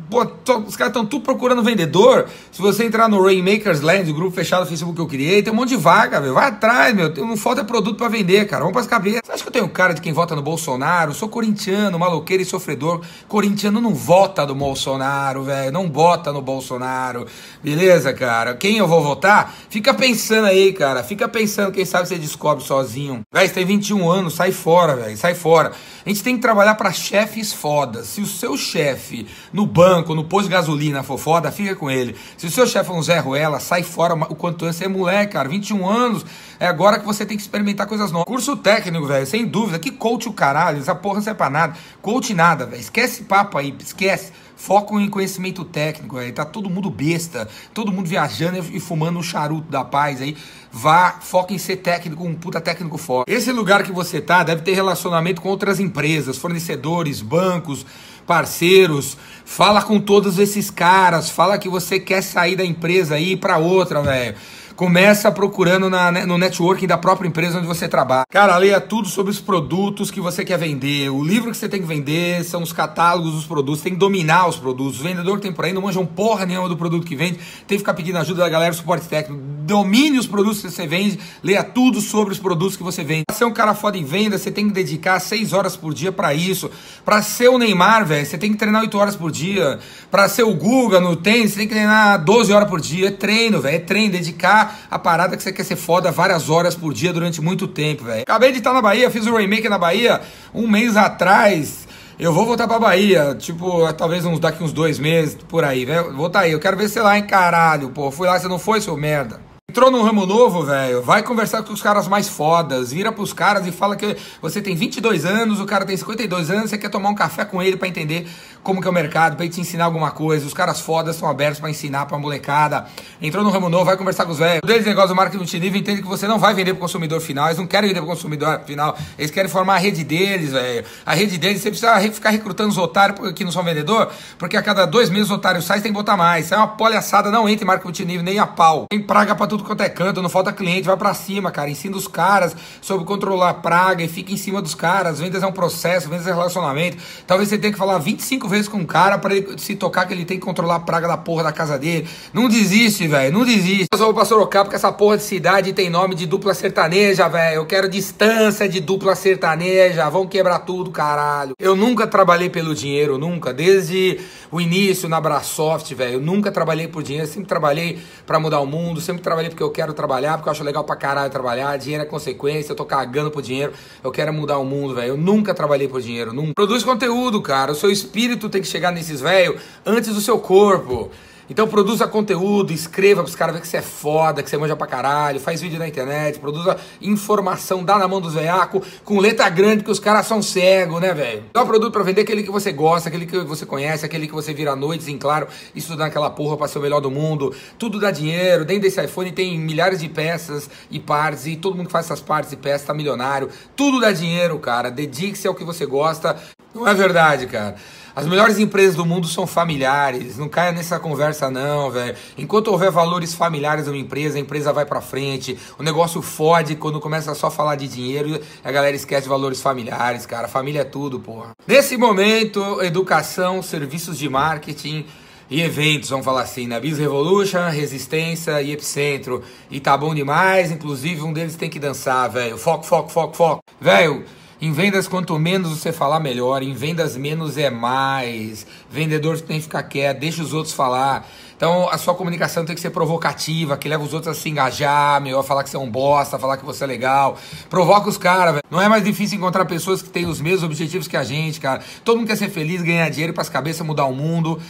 tô, 0.44 0.58
os 0.58 0.76
caras 0.76 0.90
estão 0.90 1.04
tudo 1.04 1.22
procurando 1.22 1.62
vendedor. 1.62 2.26
Se 2.50 2.60
você 2.62 2.84
entrar 2.84 3.08
no 3.08 3.22
Rainmakers 3.22 3.80
Land, 3.80 4.10
o 4.10 4.14
grupo 4.14 4.34
fechado 4.34 4.64
do 4.64 4.69
Facebook 4.69 4.94
que 4.94 5.00
eu 5.00 5.06
criei, 5.06 5.42
tem 5.42 5.52
um 5.52 5.56
monte 5.56 5.70
de 5.70 5.76
vaga, 5.76 6.20
velho. 6.20 6.34
Vai 6.34 6.48
atrás, 6.48 6.94
meu. 6.94 7.12
Não 7.14 7.36
falta 7.36 7.64
produto 7.64 7.96
para 7.96 8.08
vender, 8.08 8.46
cara. 8.46 8.60
Vamos 8.60 8.75
pras 8.75 8.86
cabeças. 8.86 9.20
Você 9.25 9.32
acha 9.32 9.42
que 9.42 9.48
eu 9.48 9.52
tenho 9.52 9.69
cara 9.69 9.92
de 9.94 10.00
quem 10.00 10.12
vota 10.12 10.34
no 10.34 10.42
Bolsonaro? 10.42 11.12
Sou 11.12 11.28
corintiano, 11.28 11.98
maloqueiro 11.98 12.42
e 12.42 12.46
sofredor. 12.46 13.02
Corintiano 13.26 13.80
não 13.80 13.94
vota 13.94 14.46
no 14.46 14.54
Bolsonaro, 14.54 15.42
velho. 15.42 15.72
Não 15.72 15.90
vota 15.90 16.32
no 16.32 16.40
Bolsonaro. 16.40 17.26
Beleza, 17.62 18.12
cara? 18.12 18.54
Quem 18.54 18.78
eu 18.78 18.86
vou 18.86 19.02
votar? 19.02 19.54
Fica 19.69 19.92
pensando 19.92 20.46
aí, 20.46 20.72
cara. 20.72 21.02
Fica 21.02 21.28
pensando, 21.28 21.72
quem 21.72 21.84
sabe 21.84 22.08
você 22.08 22.16
descobre 22.16 22.64
sozinho. 22.64 23.22
Velho, 23.32 23.48
você 23.48 23.54
tem 23.54 23.64
21 23.64 24.10
anos, 24.10 24.34
sai 24.34 24.52
fora, 24.52 24.96
velho. 24.96 25.16
Sai 25.16 25.34
fora. 25.34 25.72
A 26.04 26.08
gente 26.08 26.22
tem 26.22 26.36
que 26.36 26.42
trabalhar 26.42 26.75
para 26.75 26.92
chefes 26.92 27.52
fodas. 27.52 28.06
Se 28.06 28.20
o 28.20 28.26
seu 28.26 28.56
chefe 28.69 29.26
no 29.53 29.67
banco, 29.67 30.15
no 30.15 30.25
posto 30.25 30.49
de 30.49 30.55
gasolina 30.55 31.03
for 31.03 31.19
foda, 31.19 31.50
fica 31.50 31.75
com 31.75 31.91
ele. 31.91 32.15
Se 32.37 32.47
o 32.47 32.50
seu 32.50 32.67
chefe 32.67 32.91
é 32.91 32.93
um 32.93 33.03
Zé 33.03 33.19
Ruela, 33.19 33.59
sai 33.61 33.82
fora 33.82 34.15
o 34.15 34.35
quanto 34.35 34.65
antes. 34.65 34.76
Você 34.76 34.85
é 34.85 34.88
moleque, 34.88 35.32
cara, 35.32 35.49
21 35.49 35.88
anos. 35.88 36.25
É 36.61 36.67
agora 36.67 36.99
que 36.99 37.06
você 37.06 37.25
tem 37.25 37.37
que 37.37 37.43
experimentar 37.43 37.87
coisas 37.87 38.11
novas. 38.11 38.26
Curso 38.26 38.56
técnico, 38.56 39.06
velho, 39.06 39.26
sem 39.26 39.47
dúvida. 39.47 39.79
Que 39.79 39.91
coach 39.91 40.29
o 40.29 40.32
caralho. 40.32 40.79
Essa 40.79 40.94
porra 40.94 41.17
não 41.17 41.23
serve 41.23 41.38
pra 41.38 41.50
nada. 41.50 41.76
Coach 42.03 42.35
nada, 42.35 42.67
velho. 42.67 42.81
Esquece 42.81 43.23
papo 43.23 43.56
aí, 43.59 43.75
esquece. 43.81 44.32
Foco 44.56 44.99
em 44.99 45.09
conhecimento 45.09 45.64
técnico, 45.64 46.17
velho. 46.17 46.32
Tá 46.32 46.44
todo 46.44 46.69
mundo 46.69 46.91
besta, 46.91 47.49
todo 47.73 47.93
mundo 47.93 48.09
viajando 48.09 48.59
e 48.59 48.81
fumando 48.81 49.17
um 49.17 49.23
charuto 49.23 49.71
da 49.71 49.85
paz 49.85 50.21
aí. 50.21 50.37
Vá, 50.73 51.19
foca 51.21 51.55
em 51.55 51.59
ser 51.59 51.76
técnico, 51.76 52.25
um 52.25 52.35
puta 52.35 52.61
técnico 52.61 52.99
forte. 52.99 53.32
Esse 53.32 53.53
lugar 53.53 53.85
que 53.85 53.93
você 53.93 54.21
tá 54.21 54.43
deve 54.43 54.62
ter 54.62 54.75
relacionamento 54.75 55.41
com 55.41 55.49
outras 55.49 55.79
empresas, 55.79 56.37
fornecedores, 56.37 57.21
bancos, 57.21 57.87
parceiros. 58.28 59.16
Fala 59.46 59.80
com 59.80 59.98
todos 59.98 60.38
esses 60.38 60.70
caras. 60.70 61.30
Fala 61.30 61.56
que 61.56 61.69
você 61.69 61.98
quer 61.98 62.22
sair 62.22 62.54
da 62.54 62.64
empresa 62.64 63.14
aí 63.14 63.34
para 63.34 63.56
outra, 63.56 64.02
velho. 64.02 64.36
Começa 64.78 65.32
procurando 65.32 65.90
na, 65.90 66.12
né, 66.12 66.25
no 66.25 66.38
networking 66.38 66.86
da 66.86 66.96
própria 66.96 67.26
empresa 67.26 67.58
onde 67.58 67.66
você 67.66 67.88
trabalha. 67.88 68.22
Cara, 68.30 68.56
leia 68.56 68.80
tudo 68.80 69.08
sobre 69.08 69.32
os 69.32 69.40
produtos 69.40 70.08
que 70.08 70.20
você 70.20 70.44
quer 70.44 70.56
vender. 70.56 71.10
O 71.10 71.20
livro 71.20 71.50
que 71.50 71.56
você 71.56 71.69
tem 71.69 71.80
que 71.80 71.86
vender 71.88 72.44
são 72.44 72.62
os 72.62 72.72
catálogos 72.72 73.32
dos 73.32 73.44
produtos. 73.44 73.82
Tem 73.82 73.94
que 73.94 73.98
dominar 73.98 74.46
os 74.46 74.56
produtos. 74.56 75.00
O 75.00 75.02
vendedor 75.02 75.40
tem 75.40 75.52
por 75.52 75.64
aí 75.64 75.72
não 75.72 75.82
manja 75.82 75.98
um 75.98 76.06
porra 76.06 76.46
nenhuma 76.46 76.69
do 76.69 76.76
produto 76.76 77.04
que 77.04 77.16
vende. 77.16 77.40
Tem 77.66 77.76
que 77.76 77.78
ficar 77.78 77.92
pedindo 77.92 78.19
ajuda 78.19 78.44
da 78.44 78.48
galera 78.48 78.70
do 78.70 78.76
suporte 78.76 79.08
técnico. 79.08 79.42
Domine 79.64 80.16
os 80.16 80.28
produtos 80.28 80.62
que 80.62 80.70
você 80.70 80.86
vende. 80.86 81.19
Leia 81.42 81.64
tudo 81.64 82.00
sobre 82.00 82.32
os 82.32 82.38
produtos 82.38 82.76
que 82.76 82.82
você 82.84 83.02
vende. 83.02 83.25
Pra 83.26 83.34
ser 83.34 83.46
um 83.46 83.52
cara 83.52 83.75
foda 83.75 83.98
em 83.98 84.04
venda, 84.04 84.38
você 84.38 84.48
tem 84.48 84.69
que 84.69 84.72
dedicar 84.72 85.19
6 85.19 85.54
horas 85.54 85.76
por 85.76 85.92
dia 85.92 86.12
para 86.12 86.32
isso. 86.34 86.70
Para 87.04 87.20
ser 87.20 87.48
o 87.48 87.58
Neymar, 87.58 88.06
velho, 88.06 88.25
você 88.25 88.38
tem 88.38 88.52
que 88.52 88.56
treinar 88.56 88.82
8 88.82 88.96
horas 88.96 89.16
por 89.16 89.32
dia. 89.32 89.80
Para 90.08 90.28
ser 90.28 90.44
o 90.44 90.54
Guga 90.54 91.00
no 91.00 91.16
tênis, 91.16 91.50
você 91.50 91.58
tem 91.58 91.66
que 91.66 91.75
treinar 91.75 92.23
12 92.23 92.52
horas 92.52 92.68
por 92.68 92.80
dia. 92.80 93.08
É 93.08 93.11
treino, 93.11 93.61
velho. 93.61 93.75
É 93.75 93.80
treino, 93.80 94.12
dedicar 94.12 94.67
a 94.90 94.98
parada 94.98 95.37
que 95.37 95.42
você 95.42 95.52
quer 95.52 95.64
ser 95.64 95.76
foda 95.76 96.10
várias 96.10 96.48
horas 96.50 96.75
por 96.75 96.92
dia 96.92 97.12
durante 97.12 97.40
muito 97.40 97.66
tempo, 97.68 98.04
velho. 98.04 98.22
Acabei 98.22 98.52
de 98.52 98.58
estar 98.58 98.72
na 98.72 98.82
Bahia, 98.82 99.10
fiz 99.10 99.26
o 99.26 99.37
remake 99.37 99.68
na 99.68 99.78
Bahia 99.78 100.20
um 100.54 100.66
mês 100.66 100.96
atrás. 100.96 101.87
Eu 102.18 102.32
vou 102.32 102.44
voltar 102.44 102.66
pra 102.66 102.80
Bahia, 102.80 103.37
tipo, 103.38 103.92
talvez 103.92 104.25
uns, 104.25 104.40
daqui 104.40 104.62
uns 104.62 104.72
dois 104.72 104.98
meses, 104.98 105.37
por 105.48 105.64
aí, 105.64 105.84
velho. 105.84 106.16
Vou 106.16 106.28
tá 106.28 106.40
aí, 106.40 106.52
eu 106.52 106.58
quero 106.58 106.76
ver 106.76 106.88
você 106.88 107.00
lá, 107.00 107.16
hein, 107.16 107.25
caralho. 107.25 107.90
Pô, 107.90 108.10
fui 108.10 108.26
lá, 108.26 108.38
você 108.38 108.48
não 108.48 108.58
foi, 108.58 108.80
seu 108.80 108.96
merda. 108.96 109.48
Entrou 109.70 109.90
num 109.90 110.02
ramo 110.02 110.25
novo, 110.25 110.64
velho, 110.64 111.02
vai 111.02 111.22
conversar 111.22 111.62
com 111.62 111.75
os 111.75 111.82
caras 111.82 112.08
mais 112.08 112.26
fodas, 112.26 112.90
vira 112.90 113.12
pros 113.12 113.34
caras 113.34 113.66
e 113.66 113.70
fala 113.70 113.96
que 113.96 114.16
você 114.40 114.62
tem 114.62 114.75
22 114.75 115.26
anos, 115.26 115.60
o 115.60 115.66
cara 115.66 115.84
tem 115.84 115.94
52 115.94 116.50
anos, 116.50 116.70
você 116.70 116.78
quer 116.78 116.88
tomar 116.88 117.10
um 117.10 117.14
café 117.14 117.44
com 117.44 117.62
ele 117.62 117.76
para 117.76 117.87
entender 117.87 118.26
como 118.62 118.80
que 118.80 118.88
é 118.88 118.90
o 118.90 118.94
mercado, 118.94 119.37
pra 119.37 119.44
ele 119.44 119.52
te 119.52 119.60
ensinar 119.60 119.84
alguma 119.84 120.10
coisa. 120.10 120.46
Os 120.46 120.54
caras 120.54 120.80
fodas 120.80 121.16
estão 121.16 121.28
abertos 121.28 121.60
para 121.60 121.68
ensinar 121.68 122.06
pra 122.06 122.18
molecada. 122.18 122.87
Entrou 123.20 123.44
no 123.44 123.50
ramo 123.50 123.68
novo, 123.68 123.84
vai 123.84 123.96
conversar 123.98 124.25
com 124.25 124.32
os 124.32 124.38
velhos. 124.38 124.62
Deles 124.64 124.87
negócio 124.87 125.10
do 125.10 125.14
marketing 125.14 125.37
multinível 125.37 125.78
entende 125.78 126.00
que 126.00 126.08
você 126.08 126.26
não 126.26 126.38
vai 126.38 126.54
vender 126.54 126.72
pro 126.72 126.80
consumidor 126.80 127.20
final, 127.20 127.48
eles 127.48 127.58
não 127.58 127.66
querem 127.66 127.88
vender 127.88 128.00
pro 128.00 128.08
consumidor 128.08 128.62
final, 128.64 128.96
eles 129.18 129.30
querem 129.30 129.50
formar 129.50 129.75
a 129.75 129.78
rede 129.78 130.02
deles, 130.02 130.52
velho. 130.52 130.82
A 131.04 131.12
rede 131.12 131.37
deles, 131.37 131.60
você 131.60 131.68
precisa 131.68 132.00
ficar 132.10 132.30
recrutando 132.30 132.70
os 132.70 132.78
otários 132.78 133.32
que 133.32 133.44
não 133.44 133.52
são 133.52 133.62
vendedor, 133.62 134.10
porque 134.38 134.56
a 134.56 134.62
cada 134.62 134.87
dois 134.87 135.10
meses 135.10 135.26
os 135.26 135.37
otários 135.37 135.66
saem, 135.66 135.82
tem 135.82 135.92
que 135.92 135.98
botar 135.98 136.16
mais. 136.16 136.46
Isso 136.46 136.54
é 136.54 136.56
uma 136.56 136.68
palhaçada, 136.68 137.30
não 137.30 137.46
entra 137.46 137.64
em 137.64 137.66
marketing 137.66 137.87
multinível 137.87 138.22
nem 138.25 138.38
a 138.38 138.46
pau. 138.46 138.87
Tem 138.88 139.02
praga 139.02 139.34
pra 139.34 139.46
tudo 139.59 139.65
quanto 139.65 139.83
é 139.83 139.88
canto, 139.88 140.23
não 140.23 140.29
falta 140.29 140.53
cliente, 140.53 140.87
vai 140.87 140.97
para 140.97 141.12
cima, 141.12 141.50
cara. 141.50 141.69
Ensina 141.69 141.97
os 141.97 142.07
caras 142.07 142.55
sobre 142.81 143.05
controlar 143.05 143.50
a 143.50 143.55
praga 143.55 144.03
e 144.03 144.09
fica 144.09 144.33
em 144.33 144.37
cima 144.37 144.62
dos 144.62 144.75
caras. 144.75 145.19
Vendas 145.19 145.43
é 145.43 145.47
um 145.47 145.53
processo, 145.53 146.09
vendas 146.09 146.27
é 146.27 146.33
relacionamento. 146.33 146.97
Talvez 147.27 147.49
você 147.49 147.59
tenha 147.59 147.73
que 147.73 147.79
falar 147.79 147.99
25 147.99 148.49
vezes 148.49 148.69
com 148.69 148.79
um 148.79 148.87
cara 148.87 149.19
para 149.19 149.35
ele 149.35 149.59
se 149.59 149.75
tocar 149.75 150.07
que 150.07 150.15
ele 150.15 150.25
tem 150.25 150.38
que 150.38 150.45
controlar 150.45 150.77
a 150.77 150.81
praga 150.81 151.09
da 151.09 151.17
porra 151.17 151.45
da 151.45 151.53
casa 151.53 151.79
dele. 151.79 152.09
Não 152.33 152.49
desiste, 152.49 153.07
velho, 153.09 153.33
não 153.37 153.45
desiste. 153.45 153.88
Eu 153.93 153.99
só 153.99 154.05
vou 154.05 154.15
pra 154.15 154.25
Sorocaba 154.25 154.67
porque 154.67 154.77
essa 154.77 154.93
porra 154.93 155.17
de 155.17 155.25
cidade 155.25 155.73
tem 155.73 155.91
nome 155.91 156.15
de 156.15 156.27
dupla 156.27 156.55
sertaneja, 156.55 157.29
velho. 157.29 157.57
Eu 157.57 157.67
quero 157.67 157.88
distância 157.88 158.69
de 158.69 158.81
dupla 158.81 159.15
sertaneja. 159.15 160.09
Vão 160.09 160.27
quebrar 160.27 160.61
tudo, 160.61 160.91
caralho. 160.91 161.55
Eu 161.59 161.75
nunca 161.75 162.07
trabalhei 162.07 162.49
pelo 162.49 162.75
dinheiro, 162.75 163.19
nunca. 163.19 163.53
Desde 163.53 164.21
o 164.50 164.61
início 164.61 165.09
na 165.09 165.21
Brasoft, 165.21 165.93
velho. 165.95 166.15
Eu 166.15 166.21
nunca 166.21 166.53
trabalhei 166.53 166.87
por 166.87 167.03
dinheiro. 167.03 167.27
sempre 167.27 167.49
trabalhei 167.49 167.99
para 168.25 168.38
mudar 168.38 168.61
o 168.61 168.67
mundo, 168.67 169.00
sempre 169.00 169.23
trabalhei 169.23 169.48
trabalhei 169.49 169.50
porque 169.50 169.62
eu 169.62 169.71
quero 169.71 169.93
trabalhar, 169.93 170.37
porque 170.37 170.49
eu 170.49 170.52
acho 170.52 170.64
legal 170.64 170.85
pra 170.85 170.97
caralho 170.97 171.31
trabalhar, 171.31 171.76
dinheiro 171.76 172.05
é 172.05 172.07
consequência, 172.07 172.73
eu 172.73 172.76
tô 172.76 172.85
cagando 172.85 173.31
por 173.31 173.43
dinheiro, 173.43 173.73
eu 174.02 174.11
quero 174.11 174.33
mudar 174.33 174.59
o 174.59 174.64
mundo, 174.64 174.95
velho. 174.95 175.09
Eu 175.09 175.17
nunca 175.17 175.55
trabalhei 175.55 175.88
por 175.88 176.00
dinheiro, 176.00 176.33
nunca. 176.33 176.52
Produz 176.55 176.85
conteúdo, 176.85 177.40
cara. 177.40 177.73
O 177.73 177.75
seu 177.75 177.90
espírito 177.90 178.49
tem 178.49 178.61
que 178.61 178.69
chegar 178.69 178.93
nesses 178.93 179.21
velho 179.21 179.59
antes 179.85 180.14
do 180.14 180.21
seu 180.21 180.38
corpo. 180.38 181.11
Então 181.50 181.67
produza 181.67 182.07
conteúdo, 182.07 182.73
escreva 182.73 183.23
pros 183.23 183.35
caras 183.35 183.55
ver 183.55 183.62
que 183.62 183.69
você 183.69 183.78
é 183.78 183.83
foda, 183.83 184.43
que 184.43 184.50
você 184.50 184.59
manja 184.59 184.76
pra 184.76 184.87
caralho, 184.87 185.40
faz 185.40 185.61
vídeo 185.61 185.78
na 185.78 185.88
internet, 185.88 186.38
produza 186.38 186.76
informação, 187.00 187.83
dá 187.83 187.99
na 187.99 188.07
mão 188.07 188.21
dos 188.21 188.35
veiacos, 188.35 188.87
com 189.05 189.19
letra 189.19 189.49
grande, 189.49 189.83
que 189.83 189.90
os 189.90 189.99
caras 189.99 190.26
são 190.26 190.43
cegos, 190.43 191.00
né, 191.00 191.14
velho? 191.14 191.45
Dá 191.52 191.62
um 191.62 191.67
produto 191.67 191.93
pra 191.93 192.02
vender 192.02 192.23
aquele 192.23 192.43
que 192.43 192.50
você 192.50 192.71
gosta, 192.71 193.09
aquele 193.09 193.25
que 193.25 193.38
você 193.40 193.64
conhece, 193.64 194.05
aquele 194.05 194.26
que 194.26 194.35
você 194.35 194.52
vira 194.52 194.73
à 194.73 194.76
noite, 194.76 195.11
em 195.11 195.17
claro, 195.17 195.49
estudar 195.75 196.07
aquela 196.07 196.28
porra 196.28 196.57
pra 196.57 196.69
ser 196.69 196.78
o 196.78 196.83
melhor 196.83 197.00
do 197.00 197.11
mundo. 197.11 197.55
Tudo 197.78 197.99
dá 197.99 198.11
dinheiro. 198.11 198.64
Dentro 198.64 198.83
desse 198.83 199.02
iPhone 199.02 199.33
tem 199.33 199.59
milhares 199.59 200.00
de 200.00 200.09
peças 200.09 200.69
e 200.90 201.00
partes, 201.00 201.47
e 201.47 201.57
todo 201.57 201.76
mundo 201.76 201.87
que 201.87 201.93
faz 201.93 202.07
essas 202.07 202.21
partes 202.21 202.52
e 202.52 202.57
peças 202.57 202.87
tá 202.87 202.93
milionário. 202.93 203.49
Tudo 203.75 204.00
dá 204.00 204.12
dinheiro, 204.12 204.59
cara. 204.59 204.90
Dedique-se 204.90 205.49
ao 205.49 205.55
que 205.55 205.64
você 205.64 205.87
gosta. 205.87 206.37
Não 206.75 206.87
é 206.87 206.95
verdade, 206.95 207.47
cara. 207.47 207.76
As 208.18 208.26
melhores 208.26 208.58
empresas 208.58 208.96
do 208.96 209.06
mundo 209.06 209.28
são 209.28 209.46
familiares. 209.46 210.37
Não 210.37 210.48
caia 210.48 210.72
nessa 210.72 210.98
conversa, 210.98 211.48
não, 211.48 211.88
velho. 211.88 212.16
Enquanto 212.37 212.66
houver 212.66 212.90
valores 212.90 213.32
familiares 213.32 213.87
numa 213.87 213.96
empresa, 213.96 214.37
a 214.37 214.40
empresa 214.40 214.72
vai 214.72 214.84
pra 214.84 215.00
frente. 215.00 215.56
O 215.78 215.84
negócio 215.84 216.20
fode 216.20 216.75
quando 216.75 216.98
começa 216.98 217.32
só 217.37 217.46
a 217.46 217.50
falar 217.52 217.76
de 217.76 217.87
dinheiro. 217.87 218.40
A 218.64 218.72
galera 218.72 218.96
esquece 218.96 219.28
valores 219.28 219.62
familiares, 219.62 220.26
cara. 220.26 220.48
Família 220.48 220.80
é 220.80 220.84
tudo, 220.84 221.20
porra. 221.20 221.52
Nesse 221.64 221.96
momento, 221.96 222.82
educação, 222.82 223.62
serviços 223.62 224.18
de 224.18 224.28
marketing 224.28 225.06
e 225.48 225.62
eventos, 225.62 226.10
vamos 226.10 226.25
falar 226.25 226.42
assim, 226.42 226.66
né? 226.66 226.80
Biz 226.80 226.98
Revolution, 226.98 227.68
Resistência 227.68 228.60
e 228.60 228.72
Epicentro. 228.72 229.44
E 229.70 229.78
tá 229.78 229.96
bom 229.96 230.12
demais, 230.12 230.72
inclusive 230.72 231.22
um 231.22 231.32
deles 231.32 231.54
tem 231.54 231.70
que 231.70 231.78
dançar, 231.78 232.28
velho. 232.28 232.58
Foco, 232.58 232.84
foco, 232.84 233.10
foco, 233.10 233.37
foco. 233.37 233.62
Velho, 233.80 234.25
em 234.61 234.73
vendas, 234.73 235.07
quanto 235.07 235.38
menos 235.38 235.79
você 235.79 235.93
falar, 235.93 236.19
melhor. 236.19 236.65
Em 236.65 236.75
vendas, 236.75 237.17
menos 237.17 237.57
é 237.57 237.71
mais. 237.71 238.67
Vendedor 238.91 239.41
tem 239.41 239.59
que 239.59 239.62
ficar 239.62 239.85
quieto, 239.85 240.19
deixa 240.19 240.43
os 240.43 240.53
outros 240.53 240.75
falar. 240.75 241.29
Então, 241.57 241.88
a 241.88 241.97
sua 241.97 242.15
comunicação 242.15 242.65
tem 242.65 242.75
que 242.75 242.81
ser 242.81 242.91
provocativa, 242.91 243.77
que 243.77 243.88
leva 243.88 244.03
os 244.03 244.12
outros 244.12 244.37
a 244.37 244.41
se 244.41 244.49
engajar, 244.49 245.21
melhor 245.21 245.45
falar 245.45 245.62
que 245.62 245.71
você 245.71 245.77
é 245.77 245.81
um 245.81 245.91
bosta, 245.91 246.38
falar 246.41 246.57
que 246.57 246.65
você 246.65 246.83
é 246.83 246.87
legal. 246.88 247.37
Provoca 247.71 248.09
os 248.09 248.19
caras. 248.19 248.61
Não 248.69 248.81
é 248.81 248.88
mais 248.88 249.05
difícil 249.05 249.38
encontrar 249.38 249.65
pessoas 249.65 250.03
que 250.03 250.09
têm 250.09 250.27
os 250.27 250.41
mesmos 250.41 250.65
objetivos 250.65 251.07
que 251.07 251.17
a 251.17 251.23
gente, 251.23 251.61
cara. 251.61 251.81
Todo 252.05 252.19
mundo 252.19 252.27
quer 252.27 252.37
ser 252.37 252.49
feliz, 252.49 252.83
ganhar 252.83 253.09
dinheiro 253.11 253.33
para 253.33 253.43
as 253.43 253.49
cabeças 253.49 253.87
mudar 253.87 254.07
o 254.07 254.15
mundo. 254.15 254.61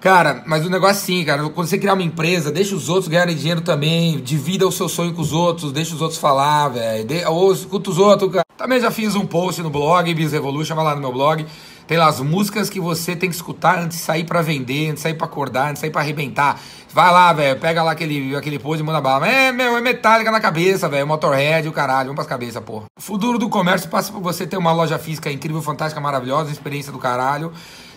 Cara, 0.00 0.42
mas 0.46 0.64
o 0.64 0.70
negócio 0.70 0.98
é 0.98 1.02
assim, 1.02 1.24
cara, 1.26 1.46
quando 1.50 1.68
você 1.68 1.76
criar 1.76 1.92
uma 1.92 2.02
empresa, 2.02 2.50
deixa 2.50 2.74
os 2.74 2.88
outros 2.88 3.06
ganharem 3.06 3.36
dinheiro 3.36 3.60
também, 3.60 4.18
divida 4.18 4.66
o 4.66 4.72
seu 4.72 4.88
sonho 4.88 5.12
com 5.12 5.20
os 5.20 5.30
outros, 5.30 5.72
deixa 5.72 5.94
os 5.94 6.00
outros 6.00 6.18
falar, 6.18 6.68
velho, 6.68 7.06
ou 7.30 7.52
escuta 7.52 7.90
os 7.90 7.98
outros, 7.98 8.32
cara. 8.32 8.46
Também 8.56 8.80
já 8.80 8.90
fiz 8.90 9.14
um 9.14 9.26
post 9.26 9.62
no 9.62 9.68
blog, 9.68 10.12
Biz 10.14 10.32
Revolution, 10.32 10.74
vai 10.74 10.84
lá 10.84 10.94
no 10.94 11.02
meu 11.02 11.12
blog, 11.12 11.44
tem 11.86 11.98
lá 11.98 12.06
as 12.06 12.18
músicas 12.18 12.70
que 12.70 12.80
você 12.80 13.14
tem 13.14 13.28
que 13.28 13.36
escutar 13.36 13.78
antes 13.78 13.98
de 13.98 14.02
sair 14.02 14.24
para 14.24 14.40
vender, 14.40 14.86
antes 14.86 14.96
de 14.96 15.00
sair 15.00 15.14
para 15.14 15.26
acordar, 15.26 15.64
antes 15.64 15.74
de 15.74 15.80
sair 15.80 15.90
para 15.90 16.00
arrebentar. 16.00 16.58
Vai 16.92 17.12
lá, 17.12 17.30
velho, 17.34 17.60
pega 17.60 17.82
lá 17.82 17.92
aquele, 17.92 18.34
aquele 18.34 18.58
post 18.58 18.82
e 18.82 18.86
manda 18.86 19.02
bala. 19.02 19.28
É, 19.28 19.52
meu, 19.52 19.76
é 19.76 19.82
metálica 19.82 20.30
na 20.30 20.40
cabeça, 20.40 20.88
velho, 20.88 21.06
Motorhead, 21.06 21.68
o 21.68 21.72
caralho, 21.72 22.06
vamos 22.06 22.16
pras 22.16 22.26
cabeças, 22.26 22.62
porra. 22.62 22.86
O 22.98 23.02
futuro 23.02 23.38
do 23.38 23.50
comércio 23.50 23.90
passa 23.90 24.10
por 24.10 24.22
você 24.22 24.46
ter 24.46 24.56
uma 24.56 24.72
loja 24.72 24.98
física 24.98 25.30
incrível, 25.30 25.60
fantástica, 25.60 26.00
maravilhosa, 26.00 26.50
experiência 26.50 26.90
do 26.90 26.98
caralho 26.98 27.52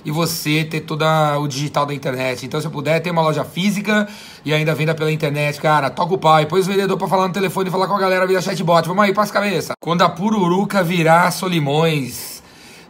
e 0.06 0.12
você 0.12 0.64
ter 0.64 0.82
todo 0.82 1.04
o 1.40 1.48
digital 1.48 1.86
da 1.86 1.94
internet. 1.94 2.46
Então, 2.46 2.60
se 2.60 2.70
puder 2.70 3.00
ter 3.00 3.12
uma 3.12 3.22
loja 3.22 3.44
física 3.44 4.08
e 4.44 4.54
ainda 4.54 4.74
venda 4.76 4.94
pela 4.94 5.12
internet, 5.12 5.60
cara, 5.60 5.90
toca 5.90 6.14
o 6.14 6.18
pau. 6.18 6.40
E 6.42 6.46
põe 6.46 6.60
os 6.60 6.68
vendedores 6.68 6.98
pra 6.98 7.08
falar 7.08 7.28
no 7.28 7.34
telefone 7.34 7.70
e 7.70 7.72
falar 7.72 7.88
com 7.88 7.96
a 7.96 8.00
galera 8.00 8.28
via 8.28 8.42
chatbot. 8.42 8.88
Vamos 8.88 9.04
aí, 9.04 9.14
passa 9.14 9.32
a 9.32 9.34
cabeça. 9.34 9.74
Quando 9.80 10.02
a 10.02 10.10
pururuca 10.10 10.84
virar 10.84 11.32
Solimões 11.32 12.33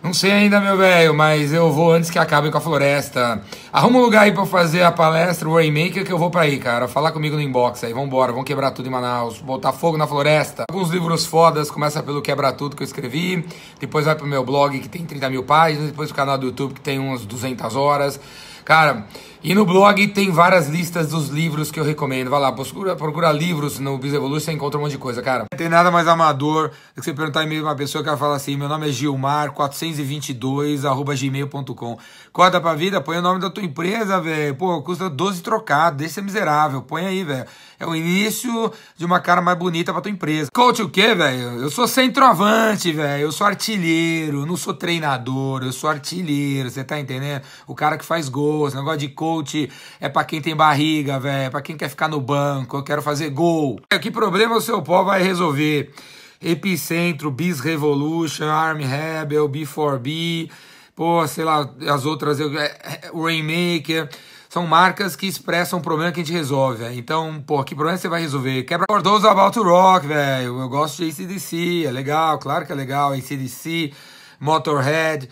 não 0.03 0.13
sei 0.13 0.33
ainda, 0.33 0.59
meu 0.59 0.75
velho, 0.75 1.13
mas 1.13 1.53
eu 1.53 1.71
vou 1.71 1.93
antes 1.93 2.09
que 2.09 2.19
acabe 2.19 2.51
com 2.51 2.57
a 2.57 2.61
floresta. 2.61 3.41
Arruma 3.71 3.99
um 3.99 4.01
lugar 4.01 4.23
aí 4.23 4.33
pra 4.33 4.45
fazer 4.45 4.83
a 4.83 4.91
palestra, 4.91 5.47
o 5.47 5.55
Rainmaker, 5.55 6.03
que 6.05 6.11
eu 6.11 6.17
vou 6.17 6.29
pra 6.29 6.41
aí, 6.41 6.59
cara. 6.59 6.89
Falar 6.89 7.13
comigo 7.13 7.37
no 7.37 7.41
inbox 7.41 7.85
aí. 7.85 7.93
Vambora, 7.93 8.33
vamos 8.33 8.45
quebrar 8.45 8.71
tudo 8.71 8.89
em 8.89 8.91
Manaus. 8.91 9.39
Botar 9.39 9.71
fogo 9.71 9.97
na 9.97 10.05
floresta. 10.05 10.65
Alguns 10.69 10.89
livros 10.89 11.25
fodas, 11.25 11.71
começa 11.71 12.03
pelo 12.03 12.21
Quebra 12.21 12.51
Tudo 12.51 12.75
que 12.75 12.83
eu 12.83 12.85
escrevi. 12.85 13.47
Depois 13.79 14.05
vai 14.05 14.13
pro 14.13 14.27
meu 14.27 14.43
blog, 14.43 14.77
que 14.77 14.89
tem 14.89 15.05
30 15.05 15.29
mil 15.29 15.43
páginas. 15.43 15.87
Depois 15.87 16.11
o 16.11 16.13
canal 16.13 16.37
do 16.37 16.47
YouTube, 16.47 16.73
que 16.73 16.81
tem 16.81 16.99
umas 16.99 17.25
200 17.25 17.73
horas. 17.77 18.19
Cara, 18.65 19.05
e 19.43 19.53
no 19.53 19.65
blog 19.65 20.07
tem 20.07 20.31
várias 20.31 20.69
listas 20.69 21.09
dos 21.09 21.27
livros 21.27 21.69
que 21.69 21.77
eu 21.77 21.83
recomendo. 21.83 22.29
Vai 22.29 22.39
lá, 22.39 22.49
procura, 22.53 22.95
procura 22.95 23.29
livros 23.29 23.77
no 23.77 23.97
Biz 23.97 24.13
Evolution, 24.13 24.45
você 24.45 24.53
encontra 24.53 24.79
um 24.79 24.83
monte 24.83 24.93
de 24.93 24.97
coisa, 24.97 25.21
cara. 25.21 25.45
Não 25.51 25.57
tem 25.57 25.67
nada 25.67 25.91
mais 25.91 26.07
amador 26.07 26.69
do 26.95 27.01
que 27.01 27.03
você 27.03 27.13
perguntar 27.13 27.43
e-mail 27.43 27.61
pra 27.61 27.71
uma 27.71 27.75
pessoa 27.75 28.01
que 28.01 28.09
vai 28.09 28.17
falar 28.17 28.35
assim: 28.35 28.55
meu 28.55 28.69
nome 28.69 28.87
é 28.87 28.91
Gilmar422, 28.91 30.85
arroba 30.85 31.13
gmail.com. 31.13 31.97
Corda 32.33 32.59
pra 32.59 32.73
vida, 32.73 32.99
põe 32.99 33.17
o 33.17 33.21
nome 33.21 33.39
da 33.39 33.47
tua 33.47 33.63
empresa, 33.63 34.19
velho. 34.19 34.55
Pô, 34.55 34.81
custa 34.81 35.07
12 35.07 35.43
trocado, 35.43 35.97
deixa 35.97 36.15
ser 36.15 36.23
miserável. 36.23 36.81
Põe 36.81 37.05
aí, 37.05 37.23
velho. 37.23 37.45
É 37.79 37.85
o 37.85 37.95
início 37.95 38.73
de 38.97 39.05
uma 39.05 39.19
cara 39.19 39.39
mais 39.39 39.55
bonita 39.55 39.93
pra 39.93 40.01
tua 40.01 40.09
empresa. 40.09 40.49
Coach 40.51 40.81
o 40.81 40.89
quê, 40.89 41.13
velho? 41.13 41.61
Eu 41.61 41.69
sou 41.69 41.87
centroavante, 41.87 42.91
velho. 42.91 43.21
Eu 43.21 43.31
sou 43.31 43.45
artilheiro, 43.45 44.47
não 44.47 44.57
sou 44.57 44.73
treinador, 44.73 45.61
eu 45.61 45.71
sou 45.71 45.87
artilheiro, 45.87 46.71
você 46.71 46.83
tá 46.83 46.99
entendendo? 46.99 47.43
O 47.67 47.75
cara 47.75 47.99
que 47.99 48.05
faz 48.05 48.29
gols, 48.29 48.73
negócio 48.73 48.97
de 48.97 49.09
coach 49.09 49.69
é 49.99 50.09
para 50.09 50.23
quem 50.23 50.41
tem 50.41 50.55
barriga, 50.55 51.19
velho, 51.19 51.43
é 51.43 51.49
para 51.51 51.61
quem 51.61 51.77
quer 51.77 51.89
ficar 51.89 52.07
no 52.07 52.19
banco, 52.19 52.77
eu 52.77 52.83
quero 52.83 53.03
fazer 53.03 53.29
gol. 53.29 53.79
Que 54.01 54.09
problema 54.09 54.55
o 54.55 54.61
seu 54.61 54.81
pó 54.81 55.03
vai 55.03 55.21
resolver? 55.21 55.93
Epicentro, 56.41 57.29
Bis 57.29 57.59
Revolution, 57.59 58.47
Arm 58.47 58.79
Rebel, 58.79 59.47
B4B, 59.47 60.49
pô, 60.95 61.27
sei 61.27 61.43
lá, 61.43 61.69
as 61.87 62.05
outras, 62.05 62.39
é, 62.39 62.45
é, 62.45 63.11
Rainmaker. 63.13 64.09
São 64.49 64.67
marcas 64.67 65.15
que 65.15 65.25
expressam 65.25 65.79
um 65.79 65.81
problema 65.81 66.11
que 66.11 66.21
a 66.21 66.23
gente 66.23 66.31
resolve, 66.31 66.83
véio. 66.83 66.99
Então, 66.99 67.43
pô, 67.45 67.63
que 67.63 67.73
problema 67.73 67.97
você 67.97 68.07
vai 68.07 68.21
resolver? 68.21 68.63
Quebra 68.63 68.85
Those 69.01 69.25
About 69.25 69.57
to 69.57 69.63
Rock, 69.63 70.05
velho. 70.05 70.59
Eu 70.59 70.69
gosto 70.69 71.03
de 71.03 71.09
ACDC, 71.09 71.85
é 71.87 71.91
legal, 71.91 72.37
claro 72.37 72.63
que 72.63 72.71
é 72.71 72.75
legal. 72.75 73.13
ACDC, 73.13 73.91
Motorhead, 74.39 75.27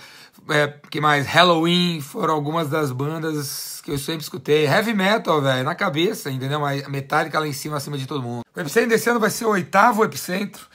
é, 0.49 0.73
que 0.89 0.99
mais? 0.99 1.27
Halloween, 1.27 2.01
foram 2.01 2.33
algumas 2.33 2.67
das 2.67 2.91
bandas 2.91 3.79
que 3.83 3.91
eu 3.91 3.97
sempre 3.99 4.23
escutei. 4.23 4.65
Heavy 4.65 4.93
metal, 4.93 5.39
velho, 5.39 5.63
na 5.63 5.75
cabeça, 5.75 6.31
entendeu? 6.31 6.65
A 6.65 6.89
metálica 6.89 7.39
lá 7.39 7.47
em 7.47 7.53
cima, 7.53 7.77
acima 7.77 7.97
de 7.97 8.07
todo 8.07 8.23
mundo. 8.23 8.43
O 8.55 8.59
Epicentro 8.59 8.89
desse 8.89 9.07
ano 9.07 9.19
vai 9.19 9.29
ser 9.29 9.45
o 9.45 9.49
oitavo 9.49 10.03
Epicentro, 10.03 10.65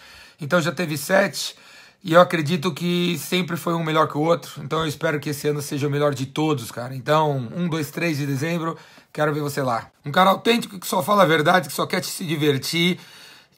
então 0.41 0.61
já 0.61 0.71
teve 0.71 0.97
sete. 0.97 1.57
E 2.07 2.13
eu 2.13 2.21
acredito 2.21 2.73
que 2.73 3.19
sempre 3.19 3.57
foi 3.57 3.75
um 3.75 3.83
melhor 3.83 4.07
que 4.07 4.17
o 4.17 4.21
outro. 4.21 4.63
Então 4.63 4.79
eu 4.79 4.87
espero 4.87 5.19
que 5.19 5.31
esse 5.31 5.49
ano 5.49 5.61
seja 5.61 5.89
o 5.89 5.91
melhor 5.91 6.15
de 6.15 6.25
todos, 6.25 6.71
cara. 6.71 6.95
Então, 6.95 7.51
1, 7.53 7.69
2, 7.69 7.91
3 7.91 8.19
de 8.19 8.27
dezembro, 8.27 8.79
quero 9.13 9.35
ver 9.35 9.41
você 9.41 9.61
lá. 9.61 9.91
Um 10.05 10.13
cara 10.13 10.31
autêntico 10.31 10.79
que 10.79 10.87
só 10.87 11.03
fala 11.03 11.25
a 11.25 11.27
verdade, 11.27 11.67
que 11.67 11.75
só 11.75 11.85
quer 11.85 12.05
se 12.05 12.25
divertir 12.25 13.01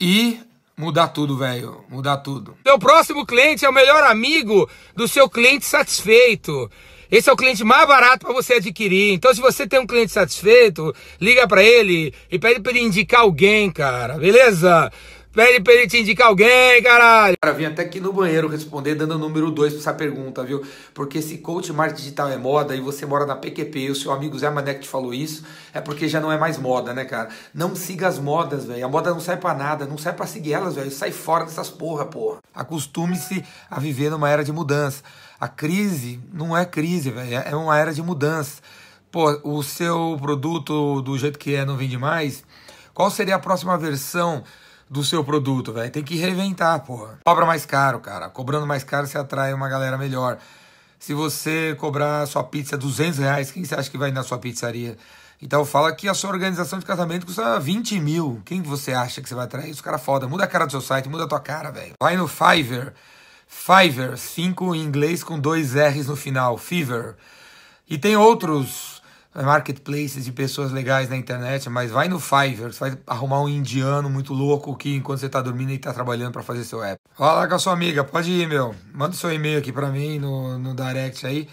e 0.01 0.41
mudar 0.75 1.09
tudo, 1.09 1.37
velho. 1.37 1.85
Mudar 1.91 2.17
tudo. 2.17 2.57
Seu 2.67 2.79
próximo 2.79 3.27
cliente 3.27 3.67
é 3.67 3.69
o 3.69 3.73
melhor 3.73 4.03
amigo 4.05 4.67
do 4.97 5.07
seu 5.07 5.29
cliente 5.29 5.67
satisfeito. 5.67 6.71
Esse 7.11 7.29
é 7.29 7.33
o 7.33 7.37
cliente 7.37 7.63
mais 7.65 7.87
barato 7.87 8.25
para 8.25 8.35
você 8.35 8.55
adquirir. 8.55 9.13
Então, 9.13 9.35
se 9.35 9.43
você 9.43 9.67
tem 9.67 9.79
um 9.79 9.87
cliente 9.87 10.13
satisfeito, 10.13 10.95
liga 11.21 11.47
para 11.47 11.63
ele 11.63 12.15
e 12.31 12.39
pede 12.39 12.61
para 12.61 12.73
ele 12.73 12.81
indicar 12.81 13.21
alguém, 13.21 13.71
cara. 13.71 14.17
Beleza? 14.17 14.91
Pede 15.31 15.63
pra 15.63 15.75
ele 15.75 15.87
te 15.87 15.99
indicar 15.99 16.29
alguém, 16.29 16.83
caralho. 16.83 17.37
Cara, 17.41 17.55
vim 17.55 17.67
até 17.67 17.83
aqui 17.83 18.01
no 18.01 18.13
banheiro 18.13 18.49
responder 18.49 18.95
dando 18.95 19.15
o 19.15 19.19
número 19.19 19.51
2 19.51 19.75
pra 19.75 19.81
essa 19.81 19.93
pergunta, 19.93 20.43
viu? 20.43 20.63
Porque 20.95 21.21
se 21.21 21.39
coach 21.39 21.71
marketing 21.71 22.03
digital 22.03 22.31
é 22.31 22.39
moda 22.39 22.75
e 22.75 22.81
você 22.81 23.05
mora 23.05 23.27
na 23.27 23.37
PQP 23.37 23.79
e 23.79 23.91
o 23.91 23.95
seu 23.95 24.11
amigo 24.11 24.39
Zé 24.39 24.49
Mané 24.49 24.75
que 24.75 24.81
te 24.81 24.89
falou 24.89 25.13
isso, 25.13 25.45
é 25.75 25.83
porque 25.83 26.09
já 26.09 26.19
não 26.19 26.33
é 26.33 26.39
mais 26.39 26.57
moda, 26.57 26.95
né, 26.95 27.05
cara? 27.05 27.29
Não 27.53 27.77
siga 27.77 28.09
as 28.09 28.19
modas, 28.19 28.65
velho. 28.65 28.85
A 28.85 28.89
moda 28.89 29.11
não 29.11 29.21
sai 29.21 29.37
pra 29.37 29.53
nada, 29.53 29.87
não 29.87 29.99
sai 29.99 30.15
pra 30.15 30.27
seguir 30.27 30.55
elas, 30.55 30.75
velho. 30.75 30.91
Sai 30.91 31.13
fora 31.13 31.45
dessas 31.45 31.69
porra, 31.69 32.07
porra. 32.07 32.39
Acostume-se 32.55 33.45
a 33.71 33.79
viver 33.79 34.11
numa 34.11 34.31
era 34.31 34.43
de 34.43 34.51
mudança. 34.51 35.03
A 35.39 35.47
crise 35.47 36.19
não 36.33 36.57
é 36.57 36.65
crise, 36.65 37.11
velho. 37.11 37.35
É 37.35 37.55
uma 37.55 37.79
era 37.79 37.93
de 37.93 38.03
mudança. 38.03 38.63
Pô, 39.13 39.39
o 39.45 39.63
seu 39.63 40.17
produto 40.21 41.03
do 41.03 41.19
jeito 41.19 41.39
que 41.39 41.55
é 41.55 41.67
não 41.67 41.77
vende 41.77 41.99
mais. 41.99 42.43
Qual 42.95 43.11
seria 43.11 43.37
a 43.37 43.39
próxima 43.39 43.77
versão 43.79 44.43
do 44.91 45.05
seu 45.05 45.23
produto, 45.23 45.73
velho? 45.73 45.91
Tem 45.91 46.03
que 46.03 46.17
reinventar, 46.17 46.81
porra. 46.85 47.19
Cobra 47.25 47.45
mais 47.45 47.67
caro, 47.67 48.01
cara. 48.01 48.29
Cobrando 48.29 48.67
mais 48.67 48.83
caro 48.83 49.07
você 49.07 49.19
atrai 49.19 49.53
uma 49.53 49.69
galera 49.69 49.99
melhor. 49.99 50.39
Se 50.99 51.15
você 51.15 51.77
cobrar 51.79 52.27
sua 52.27 52.43
pizza 52.43 52.77
200 52.77 53.19
reais, 53.19 53.51
quem 53.51 53.65
você 53.65 53.75
acha 53.75 53.91
que 53.91 53.99
vai 53.99 54.11
na 54.11 54.23
sua 54.23 54.39
pizzaria? 54.39 54.97
Então 55.41 55.65
fala 55.65 55.95
que 55.95 56.09
a 56.09 56.15
sua 56.15 56.31
organização 56.31 56.79
de 56.79 56.85
casamento 56.85 57.25
custa 57.25 57.61
20 57.61 58.01
mil. 58.01 58.43
Quem 58.45 58.61
você 58.61 58.93
acha 58.93 59.23
que 59.23 59.29
você 59.29 59.35
vai 59.35 59.45
atrair? 59.45 59.71
Os 59.71 59.81
caras 59.81 60.03
foda. 60.03 60.27
Muda 60.27 60.45
a 60.45 60.49
cara 60.49 60.67
do 60.67 60.71
seu 60.73 60.81
site, 60.81 61.09
muda 61.09 61.25
a 61.25 61.29
tua 61.29 61.39
cara, 61.39 61.71
velho. 61.71 61.93
Vai 62.03 62.17
no 62.17 62.27
Fiverr. 62.27 62.93
Fiverr, 63.47 64.17
5 64.17 64.75
em 64.75 64.83
inglês 64.83 65.23
com 65.23 65.39
dois 65.39 65.75
R's 65.75 66.09
no 66.09 66.17
final, 66.17 66.59
Fever. 66.59 67.15
E 67.89 67.97
tem 67.97 68.17
outros 68.17 68.98
marketplaces 69.45 70.25
de 70.25 70.33
pessoas 70.33 70.73
legais 70.73 71.09
na 71.09 71.17
internet, 71.17 71.69
mas 71.71 71.91
vai 71.91 72.09
no 72.09 72.19
Fiverr, 72.19 72.73
você 72.73 72.79
vai 72.81 72.99
arrumar 73.07 73.41
um 73.41 73.49
indiano 73.49 74.11
muito 74.11 74.33
louco 74.35 74.77
que 74.77 74.95
enquanto 74.95 75.21
você 75.21 75.29
tá 75.29 75.41
dormindo 75.41 75.71
ele 75.71 75.79
tá 75.79 75.93
trabalhando 75.93 76.33
para 76.33 76.43
fazer 76.43 76.65
seu 76.65 76.83
app. 76.83 77.01
Fala 77.17 77.47
com 77.47 77.55
a 77.55 77.59
sua 77.59 77.73
amiga, 77.73 78.03
pode 78.05 78.31
ir, 78.31 78.49
meu. 78.49 78.75
Manda 78.93 79.15
seu 79.15 79.33
e-mail 79.33 79.59
aqui 79.59 79.73
para 79.73 79.89
mim 79.89 80.19
no, 80.19 80.59
no 80.59 80.75
direct 80.75 81.27
aí. 81.27 81.49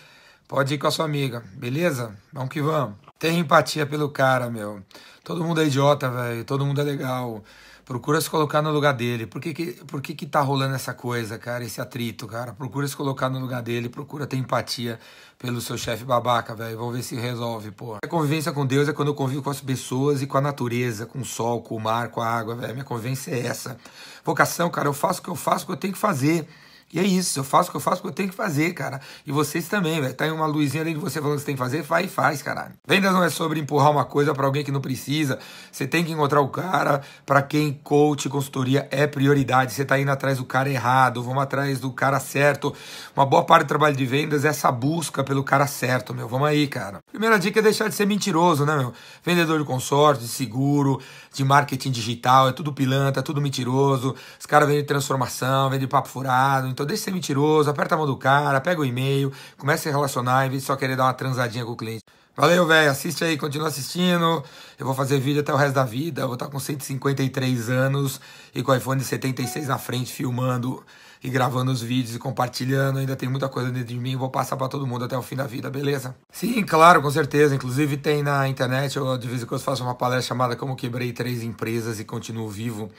Pode 0.47 0.75
ir 0.75 0.77
com 0.77 0.87
a 0.87 0.91
sua 0.91 1.05
amiga, 1.05 1.43
beleza? 1.53 2.15
Vamos 2.31 2.49
que 2.49 2.61
vamos. 2.61 2.95
Tem 3.17 3.39
empatia 3.39 3.85
pelo 3.85 4.09
cara, 4.09 4.49
meu. 4.49 4.83
Todo 5.23 5.43
mundo 5.43 5.61
é 5.61 5.65
idiota, 5.65 6.09
velho. 6.09 6.43
Todo 6.43 6.65
mundo 6.65 6.81
é 6.81 6.83
legal. 6.83 7.43
Procura 7.85 8.19
se 8.19 8.27
colocar 8.27 8.63
no 8.63 8.71
lugar 8.71 8.93
dele. 8.93 9.27
Por 9.27 9.39
que 9.39 9.53
que, 9.53 9.71
por 9.85 10.01
que 10.01 10.15
que 10.15 10.25
tá 10.25 10.41
rolando 10.41 10.73
essa 10.73 10.91
coisa, 10.91 11.37
cara? 11.37 11.63
Esse 11.63 11.79
atrito, 11.79 12.25
cara? 12.25 12.51
Procura 12.51 12.87
se 12.87 12.97
colocar 12.97 13.29
no 13.29 13.37
lugar 13.37 13.61
dele. 13.61 13.89
Procura 13.89 14.25
ter 14.25 14.37
empatia 14.37 14.99
pelo 15.37 15.61
seu 15.61 15.77
chefe 15.77 16.03
babaca, 16.03 16.55
velho. 16.55 16.75
Vamos 16.79 16.95
ver 16.95 17.03
se 17.03 17.15
resolve, 17.15 17.69
pô. 17.69 17.97
A 18.03 18.07
convivência 18.07 18.51
com 18.51 18.65
Deus 18.65 18.89
é 18.89 18.93
quando 18.93 19.09
eu 19.09 19.13
convivo 19.13 19.43
com 19.43 19.51
as 19.51 19.61
pessoas 19.61 20.23
e 20.23 20.25
com 20.25 20.35
a 20.35 20.41
natureza, 20.41 21.05
com 21.05 21.19
o 21.19 21.25
sol, 21.25 21.61
com 21.61 21.75
o 21.75 21.79
mar, 21.79 22.09
com 22.09 22.21
a 22.21 22.27
água, 22.27 22.55
velho. 22.55 22.73
Minha 22.73 22.85
convivência 22.85 23.29
é 23.29 23.45
essa. 23.45 23.77
Vocação, 24.23 24.67
cara, 24.71 24.87
eu 24.87 24.93
faço 24.93 25.19
o 25.19 25.23
que 25.23 25.29
eu 25.29 25.35
faço, 25.35 25.65
o 25.65 25.67
que 25.67 25.73
eu 25.73 25.77
tenho 25.77 25.93
que 25.93 25.99
fazer. 25.99 26.47
E 26.95 26.99
é 26.99 27.03
isso, 27.03 27.37
eu 27.37 27.43
faço 27.43 27.67
o 27.67 27.71
que 27.71 27.75
eu 27.75 27.81
faço, 27.81 28.01
que 28.01 28.07
eu 28.07 28.11
tenho 28.13 28.29
que 28.29 28.35
fazer, 28.35 28.71
cara. 28.71 29.01
E 29.27 29.31
vocês 29.31 29.67
também, 29.67 29.99
velho. 29.99 30.13
Tá 30.13 30.23
aí 30.23 30.31
uma 30.31 30.45
luzinha 30.45 30.81
ali 30.81 30.93
de 30.93 30.99
você 30.99 31.19
falando 31.19 31.35
que 31.35 31.41
você 31.41 31.47
tem 31.47 31.55
que 31.55 31.61
fazer, 31.61 31.81
vai 31.81 32.05
e 32.05 32.07
faz, 32.07 32.41
caralho. 32.41 32.71
Vendas 32.87 33.11
não 33.11 33.21
é 33.21 33.29
sobre 33.29 33.59
empurrar 33.59 33.91
uma 33.91 34.05
coisa 34.05 34.33
para 34.33 34.45
alguém 34.45 34.63
que 34.63 34.71
não 34.71 34.79
precisa. 34.79 35.37
Você 35.69 35.85
tem 35.85 36.05
que 36.05 36.13
encontrar 36.13 36.39
o 36.39 36.47
cara 36.47 37.01
para 37.25 37.41
quem 37.41 37.73
coach, 37.83 38.29
consultoria 38.29 38.87
é 38.91 39.05
prioridade. 39.05 39.73
Você 39.73 39.83
tá 39.83 39.99
indo 39.99 40.09
atrás 40.09 40.37
do 40.37 40.45
cara 40.45 40.69
errado, 40.69 41.21
vamos 41.21 41.43
atrás 41.43 41.81
do 41.81 41.91
cara 41.91 42.17
certo. 42.17 42.73
Uma 43.13 43.25
boa 43.25 43.43
parte 43.43 43.65
do 43.65 43.67
trabalho 43.67 43.97
de 43.97 44.05
vendas 44.05 44.45
é 44.45 44.47
essa 44.47 44.71
busca 44.71 45.21
pelo 45.21 45.43
cara 45.43 45.67
certo, 45.67 46.13
meu. 46.13 46.29
Vamos 46.29 46.47
aí, 46.47 46.65
cara. 46.65 46.99
Primeira 47.11 47.37
dica 47.37 47.59
é 47.59 47.61
deixar 47.61 47.89
de 47.89 47.95
ser 47.95 48.05
mentiroso, 48.05 48.65
né, 48.65 48.73
meu? 48.73 48.93
Vendedor 49.21 49.59
de 49.59 49.65
consórcio, 49.65 50.23
de 50.23 50.29
seguro, 50.29 51.01
de 51.33 51.43
marketing 51.43 51.91
digital, 51.91 52.47
é 52.47 52.53
tudo 52.53 52.71
pilantra, 52.71 53.19
é 53.19 53.23
tudo 53.23 53.41
mentiroso. 53.41 54.15
Os 54.39 54.45
caras 54.45 54.69
vendem 54.69 54.85
transformação, 54.85 55.69
vendem 55.69 55.89
papo 55.89 56.07
furado. 56.07 56.69
Então 56.69 56.84
deixa 56.85 57.01
de 57.01 57.05
ser 57.05 57.11
mentiroso, 57.11 57.69
aperta 57.69 57.95
a 57.95 57.97
mão 57.97 58.07
do 58.07 58.17
cara, 58.17 58.61
pega 58.61 58.79
o 58.81 58.85
e-mail, 58.85 59.31
comece 59.57 59.89
a 59.89 59.91
relacionar 59.91 60.45
em 60.45 60.49
vez 60.49 60.61
de 60.61 60.67
só 60.67 60.75
querer 60.75 60.95
dar 60.95 61.05
uma 61.05 61.13
transadinha 61.13 61.65
com 61.65 61.71
o 61.71 61.75
cliente. 61.75 62.03
Valeu, 62.35 62.67
velho. 62.67 62.91
Assiste 62.91 63.23
aí, 63.23 63.37
continua 63.37 63.69
assistindo. 63.69 64.43
Eu 64.77 64.85
vou 64.85 64.93
fazer 64.93 65.19
vídeo 65.19 65.39
até 65.39 65.53
o 65.53 65.55
resto 65.55 65.75
da 65.75 65.85
vida. 65.85 66.21
Eu 66.21 66.27
vou 66.27 66.33
estar 66.33 66.47
com 66.47 66.59
153 66.59 67.69
anos 67.69 68.19
e 68.53 68.61
com 68.61 68.73
o 68.73 68.75
iPhone 68.75 69.01
76 69.01 69.69
na 69.69 69.77
frente, 69.77 70.11
filmando 70.11 70.83
e 71.23 71.29
gravando 71.29 71.71
os 71.71 71.81
vídeos 71.81 72.13
e 72.13 72.19
compartilhando. 72.19 72.99
Ainda 72.99 73.15
tem 73.15 73.29
muita 73.29 73.47
coisa 73.47 73.71
dentro 73.71 73.87
de 73.87 73.97
mim. 73.97 74.17
Vou 74.17 74.29
passar 74.29 74.57
para 74.57 74.67
todo 74.67 74.85
mundo 74.85 75.05
até 75.05 75.17
o 75.17 75.21
fim 75.21 75.37
da 75.37 75.47
vida, 75.47 75.69
beleza? 75.69 76.13
Sim, 76.29 76.61
claro, 76.63 77.01
com 77.01 77.09
certeza. 77.09 77.55
Inclusive 77.55 77.95
tem 77.95 78.21
na 78.21 78.49
internet, 78.49 78.97
eu 78.97 79.17
de 79.17 79.29
vez 79.29 79.41
em 79.41 79.45
quando 79.45 79.61
faço 79.61 79.81
uma 79.81 79.95
palestra 79.95 80.27
chamada 80.27 80.57
Como 80.57 80.75
Quebrei 80.75 81.13
Três 81.13 81.41
Empresas 81.41 82.01
e 82.01 82.03
Continuo 82.03 82.49
Vivo. 82.49 82.91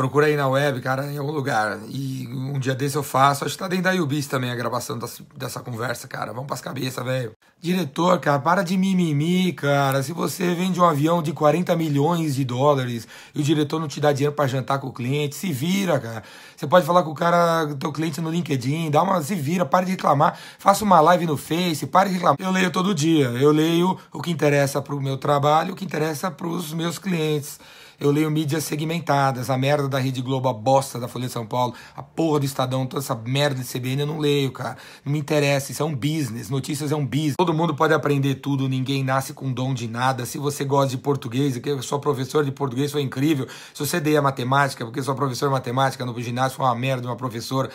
Procura 0.00 0.28
aí 0.28 0.34
na 0.34 0.48
web, 0.48 0.80
cara, 0.80 1.12
em 1.12 1.18
algum 1.18 1.30
lugar. 1.30 1.78
E 1.86 2.26
um 2.32 2.58
dia 2.58 2.74
desse 2.74 2.96
eu 2.96 3.02
faço. 3.02 3.44
Acho 3.44 3.52
que 3.52 3.58
tá 3.58 3.68
dentro 3.68 3.84
da 3.84 4.02
Ubis 4.02 4.26
também 4.26 4.50
a 4.50 4.56
gravação 4.56 4.98
dessa, 4.98 5.22
dessa 5.36 5.60
conversa, 5.60 6.08
cara. 6.08 6.32
Vamos 6.32 6.46
pras 6.46 6.62
cabeças, 6.62 7.04
velho. 7.04 7.32
Diretor, 7.60 8.18
cara, 8.18 8.38
para 8.38 8.62
de 8.62 8.78
mimimi, 8.78 9.52
cara. 9.52 10.02
Se 10.02 10.14
você 10.14 10.54
vende 10.54 10.80
um 10.80 10.86
avião 10.86 11.22
de 11.22 11.34
40 11.34 11.76
milhões 11.76 12.34
de 12.34 12.46
dólares 12.46 13.06
e 13.34 13.40
o 13.40 13.42
diretor 13.42 13.78
não 13.78 13.86
te 13.86 14.00
dá 14.00 14.10
dinheiro 14.10 14.34
para 14.34 14.46
jantar 14.46 14.78
com 14.78 14.86
o 14.86 14.92
cliente, 14.92 15.34
se 15.34 15.52
vira, 15.52 16.00
cara. 16.00 16.22
Você 16.56 16.66
pode 16.66 16.86
falar 16.86 17.02
com 17.02 17.10
o 17.10 17.14
cara, 17.14 17.66
teu 17.78 17.92
cliente 17.92 18.22
no 18.22 18.30
LinkedIn, 18.30 18.90
dá 18.90 19.02
uma, 19.02 19.20
se 19.20 19.34
vira, 19.34 19.66
pare 19.66 19.84
de 19.84 19.92
reclamar. 19.92 20.34
Faça 20.58 20.82
uma 20.82 20.98
live 21.02 21.26
no 21.26 21.36
Face, 21.36 21.86
pare 21.86 22.08
de 22.08 22.14
reclamar. 22.14 22.38
Eu 22.40 22.50
leio 22.50 22.70
todo 22.70 22.94
dia. 22.94 23.26
Eu 23.26 23.52
leio 23.52 23.98
o 24.10 24.22
que 24.22 24.30
interessa 24.30 24.80
pro 24.80 24.98
meu 24.98 25.18
trabalho, 25.18 25.74
o 25.74 25.76
que 25.76 25.84
interessa 25.84 26.30
pros 26.30 26.72
meus 26.72 26.98
clientes. 26.98 27.60
Eu 28.00 28.10
leio 28.10 28.30
mídias 28.30 28.64
segmentadas, 28.64 29.50
a 29.50 29.58
merda 29.58 29.86
da 29.86 29.98
Rede 29.98 30.22
Globo, 30.22 30.48
a 30.48 30.54
bosta 30.54 30.98
da 30.98 31.06
Folha 31.06 31.26
de 31.26 31.32
São 31.34 31.44
Paulo, 31.44 31.74
a 31.94 32.02
porra 32.02 32.40
do 32.40 32.46
Estadão, 32.46 32.86
toda 32.86 33.02
essa 33.02 33.14
merda 33.14 33.62
de 33.62 33.70
CBN 33.70 34.00
eu 34.00 34.06
não 34.06 34.18
leio, 34.18 34.50
cara. 34.52 34.78
Não 35.04 35.12
me 35.12 35.18
interessa, 35.18 35.70
isso 35.70 35.82
é 35.82 35.84
um 35.84 35.94
business, 35.94 36.48
notícias 36.48 36.92
é 36.92 36.96
um 36.96 37.04
business. 37.04 37.34
Todo 37.36 37.52
mundo 37.52 37.74
pode 37.74 37.92
aprender 37.92 38.36
tudo, 38.36 38.66
ninguém 38.70 39.04
nasce 39.04 39.34
com 39.34 39.52
dom 39.52 39.74
de 39.74 39.86
nada. 39.86 40.24
Se 40.24 40.38
você 40.38 40.64
gosta 40.64 40.88
de 40.88 40.96
português, 40.96 41.58
que 41.58 41.82
sua 41.82 41.98
professora 41.98 42.42
de 42.42 42.52
português 42.52 42.90
foi 42.90 43.02
incrível, 43.02 43.46
se 43.74 43.86
você 43.86 43.98
odeia 43.98 44.22
matemática, 44.22 44.82
porque 44.82 45.02
sua 45.02 45.14
professora 45.14 45.50
de 45.50 45.58
matemática 45.58 46.02
no 46.02 46.18
ginásio 46.22 46.56
foi 46.56 46.64
uma 46.64 46.74
merda, 46.74 47.06
uma 47.06 47.16
professora, 47.16 47.68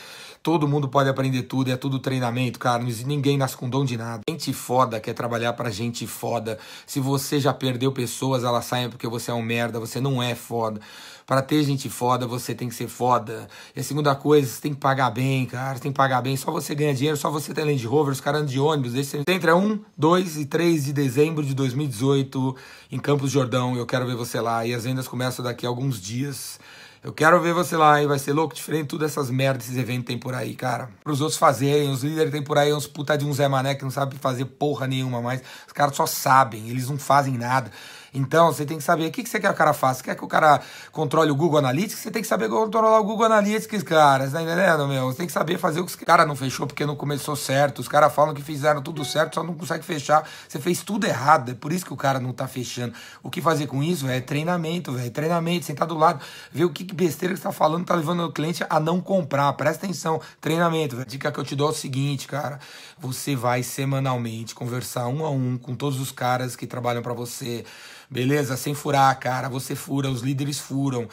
Todo 0.45 0.67
mundo 0.67 0.88
pode 0.88 1.10
aprender 1.10 1.41
tudo, 1.41 1.71
é 1.71 1.75
tudo 1.75 1.97
treinamento, 1.97 2.60
cara. 2.60 2.84
Ninguém 2.84 3.36
nasce 3.36 3.58
com 3.58 3.67
dom 3.67 3.84
de 3.84 3.97
nada. 3.97 4.21
Gente 4.29 4.53
foda 4.53 4.99
quer 4.99 5.13
trabalhar 5.15 5.53
pra 5.53 5.71
gente 5.71 6.05
foda. 6.05 6.60
Se 6.86 6.99
você 6.99 7.39
já 7.39 7.51
perdeu 7.51 7.91
pessoas, 7.91 8.43
elas 8.43 8.63
saem 8.65 8.88
porque 8.88 9.08
você 9.08 9.31
é 9.31 9.34
um 9.34 9.41
merda, 9.41 9.79
você 9.79 9.99
não 9.99 10.21
é 10.21 10.36
foda. 10.36 10.79
Para 11.25 11.41
ter 11.41 11.63
gente 11.63 11.89
foda, 11.89 12.27
você 12.27 12.53
tem 12.53 12.69
que 12.69 12.75
ser 12.75 12.88
foda. 12.88 13.47
E 13.75 13.79
a 13.79 13.84
segunda 13.84 14.13
coisa, 14.13 14.47
você 14.47 14.62
tem 14.62 14.71
que 14.71 14.79
pagar 14.79 15.10
bem, 15.10 15.47
cara. 15.47 15.77
Você 15.77 15.81
tem 15.81 15.91
que 15.91 15.97
pagar 15.97 16.21
bem. 16.21 16.38
Só 16.38 16.51
você 16.51 16.75
ganha 16.75 16.93
dinheiro, 16.93 17.17
só 17.17 17.31
você 17.31 17.51
tem 17.51 17.65
Land 17.65 17.88
Rover, 17.88 18.13
os 18.13 18.21
caras 18.21 18.41
andam 18.41 18.53
de 18.53 18.60
ônibus. 18.60 18.93
Esse 18.93 19.23
entre 19.27 19.51
1, 19.51 19.79
2 19.97 20.38
e 20.38 20.45
3 20.45 20.86
de 20.86 20.93
dezembro 20.93 21.43
de 21.43 21.55
2018 21.55 22.55
em 22.91 22.99
Campos 22.99 23.31
Jordão. 23.31 23.75
Eu 23.75 23.88
quero 23.88 24.05
ver 24.05 24.15
você 24.15 24.39
lá. 24.39 24.63
E 24.63 24.75
as 24.75 24.84
vendas 24.84 25.08
começam 25.08 25.43
daqui 25.43 25.65
a 25.65 25.69
alguns 25.69 25.99
dias. 25.99 26.60
Eu 27.06 27.13
quero 27.13 27.39
ver 27.39 27.54
você 27.54 27.78
lá, 27.78 28.02
hein? 28.02 28.08
Vai 28.08 28.18
ser 28.18 28.34
louco, 28.34 28.56
diferente 28.56 28.88
tudo 28.88 29.06
essas 29.06 29.30
merdas, 29.30 29.65
esses 29.65 29.78
eventos 29.78 30.06
tem 30.08 30.18
por 30.18 30.34
aí, 30.34 30.56
cara. 30.56 30.89
Para 31.04 31.13
os 31.13 31.22
outros 31.22 31.38
fazerem, 31.38 31.91
os 31.91 32.04
líderes 32.04 32.32
tem 32.32 32.41
por 32.41 32.58
aí 32.58 32.74
uns 32.74 32.88
puta 32.88 33.15
de 33.15 33.24
um 33.24 33.32
Zé 33.32 33.48
Mané 33.48 33.76
que 33.76 33.84
não 33.84 33.91
sabe 33.91 34.15
fazer 34.18 34.46
porra 34.46 34.88
nenhuma 34.88 35.22
mais. 35.22 35.39
Os 35.68 35.72
caras 35.72 35.96
só 35.96 36.08
sabem, 36.08 36.68
eles 36.68 36.89
não 36.89 36.98
fazem 36.98 37.38
nada. 37.38 37.70
Então, 38.15 38.51
você 38.51 38.65
tem 38.65 38.78
que 38.78 38.84
saber 38.84 39.08
o 39.08 39.12
que, 39.12 39.21
que 39.21 39.30
você 39.30 39.41
quer 39.41 39.49
que 39.49 39.54
o 39.54 39.58
cara 39.58 39.73
faça. 39.73 40.01
Quer 40.01 40.15
que 40.15 40.23
o 40.23 40.28
cara 40.28 40.62
controle 40.93 41.30
o 41.30 41.36
Google 41.36 41.60
Analytics? 41.60 41.99
Você 41.99 42.10
tem 42.10 42.21
que 42.21 42.28
saber 42.28 42.47
controlar 42.47 42.97
o 42.97 43.04
Google 43.04 43.25
Analytics, 43.25 43.84
cara. 43.84 44.25
Você 44.25 44.32
tá 44.32 44.41
entendendo, 44.41 44.88
meu? 44.88 45.08
Você 45.08 45.17
tem 45.17 45.28
que 45.28 45.34
saber 45.34 45.58
fazer 45.58 45.82
o 45.82 45.86
que 45.86 46.01
o 46.01 46.06
cara 46.06 46.25
não 46.25 46.36
fechou 46.36 46.65
porque 46.65 46.86
não 46.86 46.95
começou 46.95 47.36
certo. 47.36 47.80
Os 47.80 47.89
caras 47.89 48.13
falam 48.13 48.34
que 48.34 48.41
fizeram 48.41 48.82
tudo 48.82 49.04
certo, 49.04 49.36
só 49.36 49.43
não 49.43 49.54
consegue 49.54 49.84
fechar. 49.84 50.28
Você 50.47 50.60
fez 50.60 50.82
tudo 50.82 51.06
errado. 51.06 51.51
É 51.51 51.54
por 51.54 51.73
isso 51.73 51.86
que 51.86 51.91
o 51.91 51.97
cara 51.97 52.17
não 52.17 52.32
tá 52.32 52.47
fechando. 52.47 52.93
O 53.21 53.30
que 53.30 53.41
fazer 53.41 53.67
com 53.67 53.84
isso 53.84 54.08
é 54.08 54.21
treinamento, 54.21 54.93
velho. 54.93 55.12
Treinamento, 55.12 55.65
sentar 55.65 55.86
do 55.86 55.97
lado, 55.97 56.23
ver 56.54 56.63
o 56.63 56.69
que, 56.69 56.86
que 56.86 56.95
besteira 56.95 57.34
que 57.34 57.41
você 57.41 57.43
tá 57.43 57.51
falando, 57.51 57.86
tá 57.86 57.95
levando 57.95 58.21
o 58.21 58.32
cliente 58.32 58.65
a 58.69 58.80
não 58.80 59.01
comprar. 59.01 59.51
Presta 59.54 59.86
atenção. 59.86 60.21
Treinamento. 60.39 61.04
Dica 61.06 61.34
que 61.34 61.39
eu 61.39 61.43
te 61.43 61.56
dou 61.56 61.67
é 61.67 61.71
o 61.71 61.75
seguinte, 61.75 62.28
cara. 62.28 62.60
Você 62.97 63.36
vai 63.36 63.62
semanalmente 63.62 64.56
conversar 64.56 65.08
um 65.08 65.25
a 65.25 65.30
um 65.30 65.58
com 65.58 65.75
todos 65.75 65.99
os 65.99 66.13
caras 66.13 66.56
que 66.56 66.65
trabalham 66.65 67.01
para 67.01 67.13
você 67.13 67.65
beleza? 68.10 68.58
Sem 68.58 68.74
furar, 68.74 69.18
cara. 69.20 69.50
Você 69.50 69.76
fura, 69.76 70.10
os 70.10 70.22
líderes 70.22 70.60
furam. 70.60 71.08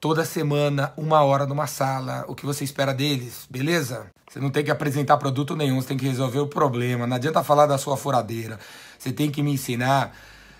Toda 0.00 0.24
semana, 0.24 0.92
uma 0.96 1.22
hora 1.22 1.46
numa 1.46 1.66
sala. 1.66 2.24
O 2.28 2.34
que 2.34 2.44
você 2.44 2.64
espera 2.64 2.92
deles, 2.92 3.46
beleza? 3.48 4.06
Você 4.30 4.38
não 4.38 4.50
tem 4.50 4.64
que 4.64 4.70
apresentar 4.70 5.16
produto 5.16 5.56
nenhum, 5.56 5.80
você 5.80 5.88
tem 5.88 5.96
que 5.96 6.06
resolver 6.06 6.40
o 6.40 6.46
problema. 6.46 7.06
Não 7.06 7.16
adianta 7.16 7.44
falar 7.44 7.66
da 7.66 7.78
sua 7.78 7.96
furadeira. 7.96 8.58
Você 8.98 9.12
tem 9.12 9.30
que 9.30 9.42
me 9.42 9.52
ensinar 9.52 10.14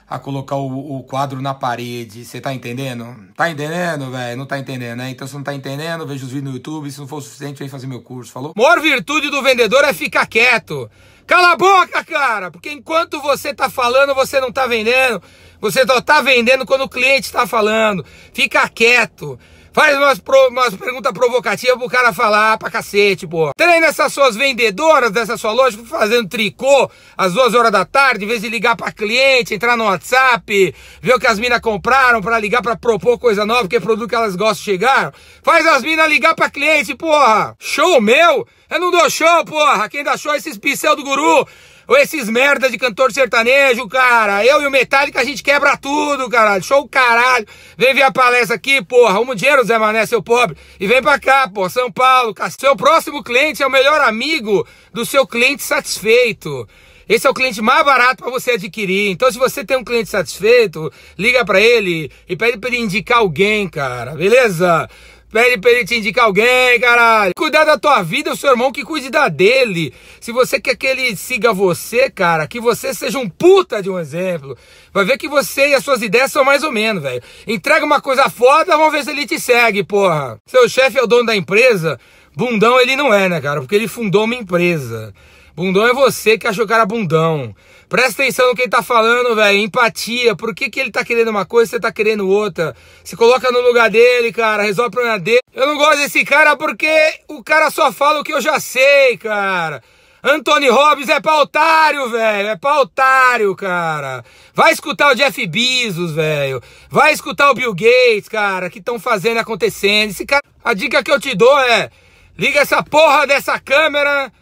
a 0.08 0.18
colocar 0.18 0.56
o, 0.56 0.96
o 0.96 1.02
quadro 1.02 1.40
na 1.40 1.54
parede. 1.54 2.24
Você 2.24 2.40
tá 2.40 2.52
entendendo? 2.52 3.16
Tá 3.36 3.50
entendendo, 3.50 4.10
velho? 4.10 4.36
Não 4.36 4.46
tá 4.46 4.58
entendendo, 4.58 4.98
né? 4.98 5.10
Então, 5.10 5.26
se 5.26 5.34
não 5.34 5.42
tá 5.42 5.54
entendendo, 5.54 6.06
veja 6.06 6.24
os 6.24 6.30
vídeos 6.30 6.50
no 6.50 6.56
YouTube. 6.56 6.90
Se 6.90 7.00
não 7.00 7.08
for 7.08 7.16
o 7.16 7.22
suficiente, 7.22 7.58
vem 7.58 7.68
fazer 7.68 7.86
meu 7.86 8.02
curso, 8.02 8.32
falou? 8.32 8.52
Maior 8.56 8.80
virtude 8.80 9.30
do 9.30 9.42
vendedor 9.42 9.84
é 9.84 9.92
ficar 9.92 10.26
quieto. 10.26 10.90
Cala 11.26 11.52
a 11.52 11.56
boca, 11.56 12.04
cara! 12.04 12.50
Porque 12.50 12.70
enquanto 12.70 13.20
você 13.20 13.54
tá 13.54 13.70
falando, 13.70 14.14
você 14.14 14.40
não 14.40 14.52
tá 14.52 14.66
vendendo. 14.66 15.22
Você 15.60 15.86
só 15.86 16.00
tá 16.00 16.20
vendendo 16.20 16.66
quando 16.66 16.82
o 16.82 16.88
cliente 16.88 17.26
está 17.26 17.46
falando. 17.46 18.04
Fica 18.34 18.68
quieto. 18.68 19.38
Faz 19.74 19.96
umas, 19.96 20.20
pro, 20.20 20.50
umas 20.50 20.72
perguntas 20.72 21.12
provocativas 21.12 21.76
pro 21.76 21.88
cara 21.88 22.12
falar 22.12 22.56
pra 22.58 22.70
cacete, 22.70 23.26
pô. 23.26 23.50
Treina 23.56 23.86
essas 23.86 24.12
suas 24.12 24.36
vendedoras 24.36 25.10
dessa 25.10 25.36
sua 25.36 25.50
loja 25.50 25.76
fazendo 25.84 26.28
tricô 26.28 26.88
às 27.16 27.32
duas 27.32 27.54
horas 27.54 27.72
da 27.72 27.84
tarde, 27.84 28.24
em 28.24 28.28
vez 28.28 28.40
de 28.40 28.48
ligar 28.48 28.76
pra 28.76 28.92
cliente, 28.92 29.52
entrar 29.52 29.76
no 29.76 29.86
WhatsApp, 29.86 30.72
ver 31.02 31.14
o 31.14 31.18
que 31.18 31.26
as 31.26 31.40
minas 31.40 31.58
compraram 31.58 32.22
pra 32.22 32.38
ligar 32.38 32.62
pra 32.62 32.76
propor 32.76 33.18
coisa 33.18 33.44
nova, 33.44 33.66
que 33.66 33.74
é 33.74 33.80
produto 33.80 34.08
que 34.08 34.14
elas 34.14 34.36
gostam 34.36 34.54
de 34.54 34.62
chegar. 34.62 35.12
Faz 35.42 35.66
as 35.66 35.82
minas 35.82 36.08
ligar 36.08 36.36
pra 36.36 36.48
cliente, 36.48 36.94
porra. 36.94 37.56
Show 37.58 38.00
meu? 38.00 38.46
Eu 38.70 38.78
não 38.78 38.92
dou 38.92 39.10
show, 39.10 39.44
porra. 39.44 39.88
Quem 39.88 40.04
dá 40.04 40.16
show 40.16 40.32
é 40.32 40.36
esses 40.36 40.56
pincel 40.56 40.94
do 40.94 41.02
guru. 41.02 41.48
Ou 41.86 41.96
esses 41.96 42.28
merda 42.28 42.70
de 42.70 42.78
cantor 42.78 43.12
sertanejo, 43.12 43.86
cara. 43.88 44.44
Eu 44.44 44.62
e 44.62 44.66
o 44.66 44.70
Metallica 44.70 45.20
a 45.20 45.24
gente 45.24 45.42
quebra 45.42 45.76
tudo, 45.76 46.28
caralho. 46.30 46.62
Show 46.62 46.88
caralho. 46.88 47.46
Vem 47.76 47.94
ver 47.94 48.02
a 48.02 48.12
palestra 48.12 48.56
aqui, 48.56 48.82
porra. 48.82 49.14
Arruma 49.14 49.36
dinheiro, 49.36 49.64
Zé 49.64 49.78
Mané, 49.78 50.06
seu 50.06 50.22
pobre. 50.22 50.56
E 50.80 50.86
vem 50.86 51.02
pra 51.02 51.18
cá, 51.18 51.48
pô. 51.48 51.68
São 51.68 51.92
Paulo. 51.92 52.34
Seu 52.58 52.74
próximo 52.74 53.22
cliente 53.22 53.62
é 53.62 53.66
o 53.66 53.70
melhor 53.70 54.00
amigo 54.00 54.66
do 54.92 55.04
seu 55.04 55.26
cliente 55.26 55.62
satisfeito. 55.62 56.66
Esse 57.08 57.26
é 57.26 57.30
o 57.30 57.34
cliente 57.34 57.60
mais 57.60 57.84
barato 57.84 58.22
para 58.22 58.30
você 58.30 58.52
adquirir. 58.52 59.10
Então, 59.10 59.30
se 59.30 59.38
você 59.38 59.64
tem 59.64 59.76
um 59.76 59.84
cliente 59.84 60.08
satisfeito, 60.08 60.90
liga 61.18 61.44
para 61.44 61.60
ele 61.60 62.10
e 62.26 62.34
pede 62.34 62.56
para 62.56 62.70
ele 62.70 62.78
indicar 62.78 63.18
alguém, 63.18 63.68
cara. 63.68 64.14
Beleza? 64.14 64.88
Pede 65.34 65.58
pra 65.58 65.72
ele 65.72 65.84
te 65.84 65.96
indicar 65.96 66.26
alguém, 66.26 66.78
caralho. 66.78 67.32
Cuidar 67.36 67.64
da 67.64 67.76
tua 67.76 68.00
vida, 68.04 68.32
o 68.32 68.36
seu 68.36 68.50
irmão 68.50 68.70
que 68.70 68.84
cuide 68.84 69.10
da 69.10 69.28
dele. 69.28 69.92
Se 70.20 70.30
você 70.30 70.60
quer 70.60 70.76
que 70.76 70.86
ele 70.86 71.16
siga 71.16 71.52
você, 71.52 72.08
cara, 72.08 72.46
que 72.46 72.60
você 72.60 72.94
seja 72.94 73.18
um 73.18 73.28
puta 73.28 73.82
de 73.82 73.90
um 73.90 73.98
exemplo. 73.98 74.56
Vai 74.92 75.04
ver 75.04 75.18
que 75.18 75.26
você 75.26 75.70
e 75.70 75.74
as 75.74 75.82
suas 75.82 76.02
ideias 76.02 76.30
são 76.30 76.44
mais 76.44 76.62
ou 76.62 76.70
menos, 76.70 77.02
velho. 77.02 77.20
Entrega 77.48 77.84
uma 77.84 78.00
coisa 78.00 78.30
foda, 78.30 78.76
vamos 78.76 78.92
ver 78.92 79.02
se 79.02 79.10
ele 79.10 79.26
te 79.26 79.40
segue, 79.40 79.82
porra. 79.82 80.38
Seu 80.46 80.68
chefe 80.68 81.00
é 81.00 81.02
o 81.02 81.06
dono 81.08 81.26
da 81.26 81.34
empresa, 81.34 81.98
bundão 82.36 82.80
ele 82.80 82.94
não 82.94 83.12
é, 83.12 83.28
né, 83.28 83.40
cara? 83.40 83.58
Porque 83.58 83.74
ele 83.74 83.88
fundou 83.88 84.26
uma 84.26 84.36
empresa. 84.36 85.12
Bundão 85.56 85.84
é 85.84 85.92
você 85.92 86.38
que 86.38 86.46
achou 86.46 86.64
o 86.64 86.68
cara 86.68 86.86
bundão. 86.86 87.52
Presta 87.88 88.22
atenção 88.22 88.48
no 88.48 88.54
que 88.54 88.62
ele 88.62 88.70
tá 88.70 88.82
falando, 88.82 89.34
velho. 89.34 89.58
Empatia. 89.58 90.34
Por 90.34 90.54
que, 90.54 90.70
que 90.70 90.80
ele 90.80 90.90
tá 90.90 91.04
querendo 91.04 91.28
uma 91.28 91.44
coisa 91.44 91.68
e 91.68 91.70
você 91.70 91.80
tá 91.80 91.92
querendo 91.92 92.28
outra? 92.28 92.74
Se 93.02 93.16
coloca 93.16 93.50
no 93.50 93.60
lugar 93.60 93.90
dele, 93.90 94.32
cara. 94.32 94.62
Resolve 94.62 94.88
o 94.88 94.92
problema 94.92 95.18
dele. 95.18 95.40
Eu 95.52 95.66
não 95.66 95.76
gosto 95.76 95.98
desse 95.98 96.24
cara 96.24 96.56
porque 96.56 96.90
o 97.28 97.42
cara 97.42 97.70
só 97.70 97.92
fala 97.92 98.20
o 98.20 98.24
que 98.24 98.32
eu 98.32 98.40
já 98.40 98.58
sei, 98.58 99.16
cara. 99.16 99.82
Anthony 100.22 100.68
Robbins 100.68 101.10
é 101.10 101.20
pra 101.20 101.42
otário, 101.42 102.08
velho. 102.08 102.48
É 102.48 102.56
pra 102.56 102.80
otário, 102.80 103.54
cara. 103.54 104.24
Vai 104.54 104.72
escutar 104.72 105.12
o 105.12 105.14
Jeff 105.14 105.46
Bezos, 105.46 106.12
velho. 106.12 106.62
Vai 106.88 107.12
escutar 107.12 107.50
o 107.50 107.54
Bill 107.54 107.74
Gates, 107.74 108.28
cara, 108.28 108.70
que 108.70 108.78
estão 108.78 108.98
fazendo 108.98 109.38
acontecendo. 109.38 110.10
Esse 110.10 110.24
cara... 110.24 110.42
A 110.64 110.72
dica 110.72 111.02
que 111.02 111.10
eu 111.10 111.20
te 111.20 111.34
dou 111.34 111.58
é: 111.60 111.90
liga 112.38 112.60
essa 112.60 112.82
porra 112.82 113.26
dessa 113.26 113.60
câmera 113.60 114.32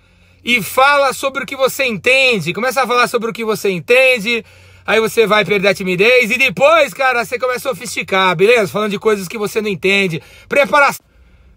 e 0.44 0.62
fala 0.62 1.12
sobre 1.12 1.44
o 1.44 1.46
que 1.46 1.56
você 1.56 1.84
entende. 1.84 2.52
Começa 2.52 2.82
a 2.82 2.86
falar 2.86 3.06
sobre 3.08 3.30
o 3.30 3.32
que 3.32 3.44
você 3.44 3.70
entende. 3.70 4.44
Aí 4.84 4.98
você 5.00 5.26
vai 5.26 5.44
perder 5.44 5.68
a 5.68 5.74
timidez 5.74 6.30
e 6.30 6.36
depois, 6.36 6.92
cara, 6.92 7.24
você 7.24 7.38
começa 7.38 7.70
a 7.70 7.74
sofisticar, 7.74 8.34
beleza? 8.34 8.72
Falando 8.72 8.90
de 8.90 8.98
coisas 8.98 9.28
que 9.28 9.38
você 9.38 9.60
não 9.60 9.68
entende. 9.68 10.20
Preparação. 10.48 11.04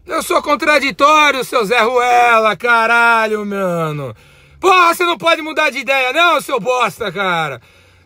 Eu 0.06 0.22
sou 0.22 0.42
contraditório, 0.44 1.44
seu 1.44 1.66
Zé 1.66 1.80
Ruela, 1.80 2.56
caralho, 2.56 3.44
mano. 3.44 4.16
Porra, 4.60 4.94
você 4.94 5.04
não 5.04 5.18
pode 5.18 5.42
mudar 5.42 5.72
de 5.72 5.80
ideia, 5.80 6.14
não, 6.14 6.40
seu 6.40 6.60
bosta, 6.60 7.12
cara. 7.12 7.60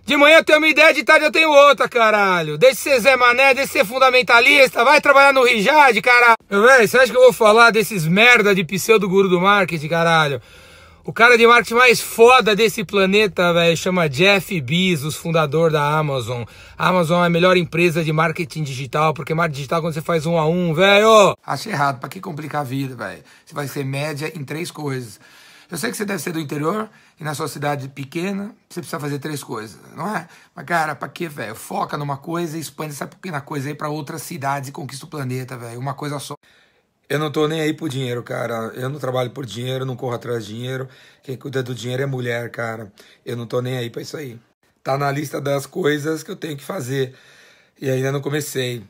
De 0.05 0.15
manhã 0.15 0.37
eu 0.37 0.43
tenho 0.43 0.57
uma 0.57 0.67
ideia, 0.67 0.93
de 0.93 1.03
tarde 1.03 1.25
eu 1.25 1.31
tenho 1.31 1.51
outra, 1.51 1.89
caralho. 1.89 2.57
Deixa 2.57 2.75
de 2.75 2.81
ser 2.81 2.99
Zé 3.01 3.15
Mané, 3.17 3.53
deixa 3.53 3.73
de 3.73 3.79
ser 3.79 3.85
fundamentalista, 3.85 4.83
vai 4.85 5.01
trabalhar 5.01 5.33
no 5.33 5.43
Rijad, 5.43 5.95
caralho. 6.01 6.37
Véi, 6.49 6.87
você 6.87 6.97
acha 6.97 7.11
que 7.11 7.17
eu 7.17 7.23
vou 7.23 7.33
falar 7.33 7.69
desses 7.69 8.07
merda 8.07 8.55
de 8.55 8.63
pseudo-guru 8.63 9.27
do 9.27 9.41
marketing, 9.41 9.87
caralho? 9.89 10.41
O 11.09 11.11
cara 11.11 11.39
de 11.39 11.47
marketing 11.47 11.73
mais 11.73 11.99
foda 11.99 12.55
desse 12.55 12.83
planeta, 12.83 13.51
velho, 13.51 13.75
chama 13.75 14.07
Jeff 14.07 14.61
Bezos, 14.61 15.15
fundador 15.15 15.71
da 15.71 15.83
Amazon. 15.97 16.43
A 16.77 16.89
Amazon 16.89 17.23
é 17.23 17.25
a 17.25 17.29
melhor 17.31 17.57
empresa 17.57 18.03
de 18.03 18.13
marketing 18.13 18.61
digital, 18.61 19.11
porque 19.11 19.33
marketing 19.33 19.55
digital 19.55 19.79
é 19.79 19.81
quando 19.81 19.93
você 19.95 20.03
faz 20.03 20.27
um 20.27 20.37
a 20.37 20.45
um, 20.45 20.71
velho. 20.71 21.35
Achei 21.43 21.71
errado, 21.71 21.99
pra 21.99 22.07
que 22.07 22.19
complicar 22.21 22.61
a 22.61 22.63
vida, 22.63 22.95
velho? 22.95 23.23
Você 23.43 23.55
vai 23.55 23.67
ser 23.67 23.83
média 23.83 24.31
em 24.35 24.43
três 24.43 24.69
coisas. 24.69 25.19
Eu 25.71 25.79
sei 25.79 25.89
que 25.89 25.97
você 25.97 26.05
deve 26.05 26.21
ser 26.21 26.31
do 26.31 26.39
interior 26.39 26.87
e 27.19 27.23
na 27.23 27.33
sua 27.33 27.47
cidade 27.47 27.89
pequena 27.89 28.55
você 28.69 28.79
precisa 28.79 28.99
fazer 28.99 29.17
três 29.17 29.43
coisas, 29.43 29.79
não 29.95 30.15
é? 30.15 30.27
Mas, 30.55 30.65
cara, 30.65 30.95
pra 30.95 31.09
que, 31.09 31.27
velho? 31.27 31.55
Foca 31.55 31.97
numa 31.97 32.17
coisa 32.17 32.55
e 32.55 32.59
expande 32.59 32.93
essa 32.93 33.07
pequena 33.07 33.41
coisa 33.41 33.67
aí 33.67 33.73
pra 33.73 33.89
outras 33.89 34.21
cidades 34.21 34.69
e 34.69 34.71
conquista 34.71 35.05
o 35.05 35.09
planeta, 35.09 35.57
velho. 35.57 35.79
Uma 35.79 35.95
coisa 35.95 36.19
só. 36.19 36.35
Eu 37.09 37.17
não 37.17 37.31
tô 37.31 37.47
nem 37.47 37.59
aí 37.61 37.73
por 37.73 37.89
dinheiro, 37.89 38.21
cara. 38.21 38.71
Eu 38.75 38.87
não 38.87 38.99
trabalho 38.99 39.31
por 39.31 39.43
dinheiro, 39.43 39.83
não 39.83 39.95
corro 39.95 40.13
atrás 40.13 40.45
de 40.45 40.53
dinheiro. 40.53 40.87
Quem 41.23 41.35
cuida 41.35 41.63
do 41.63 41.73
dinheiro 41.73 42.03
é 42.03 42.05
mulher, 42.05 42.51
cara. 42.51 42.91
Eu 43.25 43.35
não 43.35 43.47
tô 43.47 43.61
nem 43.61 43.77
aí 43.77 43.89
pra 43.89 44.01
isso 44.03 44.15
aí. 44.15 44.39
Tá 44.83 44.95
na 44.95 45.11
lista 45.11 45.41
das 45.41 45.65
coisas 45.65 46.21
que 46.21 46.29
eu 46.29 46.35
tenho 46.35 46.55
que 46.55 46.63
fazer. 46.63 47.15
E 47.81 47.89
ainda 47.89 48.11
não 48.11 48.21
comecei. 48.21 48.83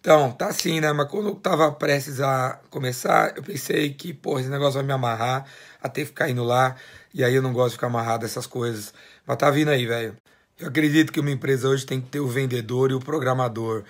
Então, 0.00 0.30
tá 0.30 0.48
assim, 0.48 0.80
né? 0.80 0.92
Mas 0.92 1.08
quando 1.10 1.30
eu 1.30 1.34
tava 1.34 1.72
prestes 1.72 2.20
a 2.20 2.60
começar, 2.70 3.36
eu 3.36 3.42
pensei 3.42 3.92
que, 3.92 4.12
pô, 4.14 4.38
esse 4.38 4.48
negócio 4.48 4.74
vai 4.74 4.84
me 4.84 4.92
amarrar 4.92 5.44
até 5.82 6.04
ficar 6.04 6.28
indo 6.30 6.44
lá. 6.44 6.76
E 7.12 7.24
aí 7.24 7.34
eu 7.34 7.42
não 7.42 7.52
gosto 7.52 7.70
de 7.70 7.76
ficar 7.76 7.88
amarrado 7.88 8.22
dessas 8.22 8.46
coisas. 8.46 8.94
Mas 9.26 9.36
tá 9.36 9.50
vindo 9.50 9.70
aí, 9.70 9.84
velho. 9.84 10.16
Eu 10.58 10.68
acredito 10.68 11.12
que 11.12 11.18
uma 11.18 11.30
empresa 11.30 11.68
hoje 11.68 11.84
tem 11.84 12.00
que 12.00 12.08
ter 12.08 12.20
o 12.20 12.28
vendedor 12.28 12.92
e 12.92 12.94
o 12.94 13.00
programador. 13.00 13.82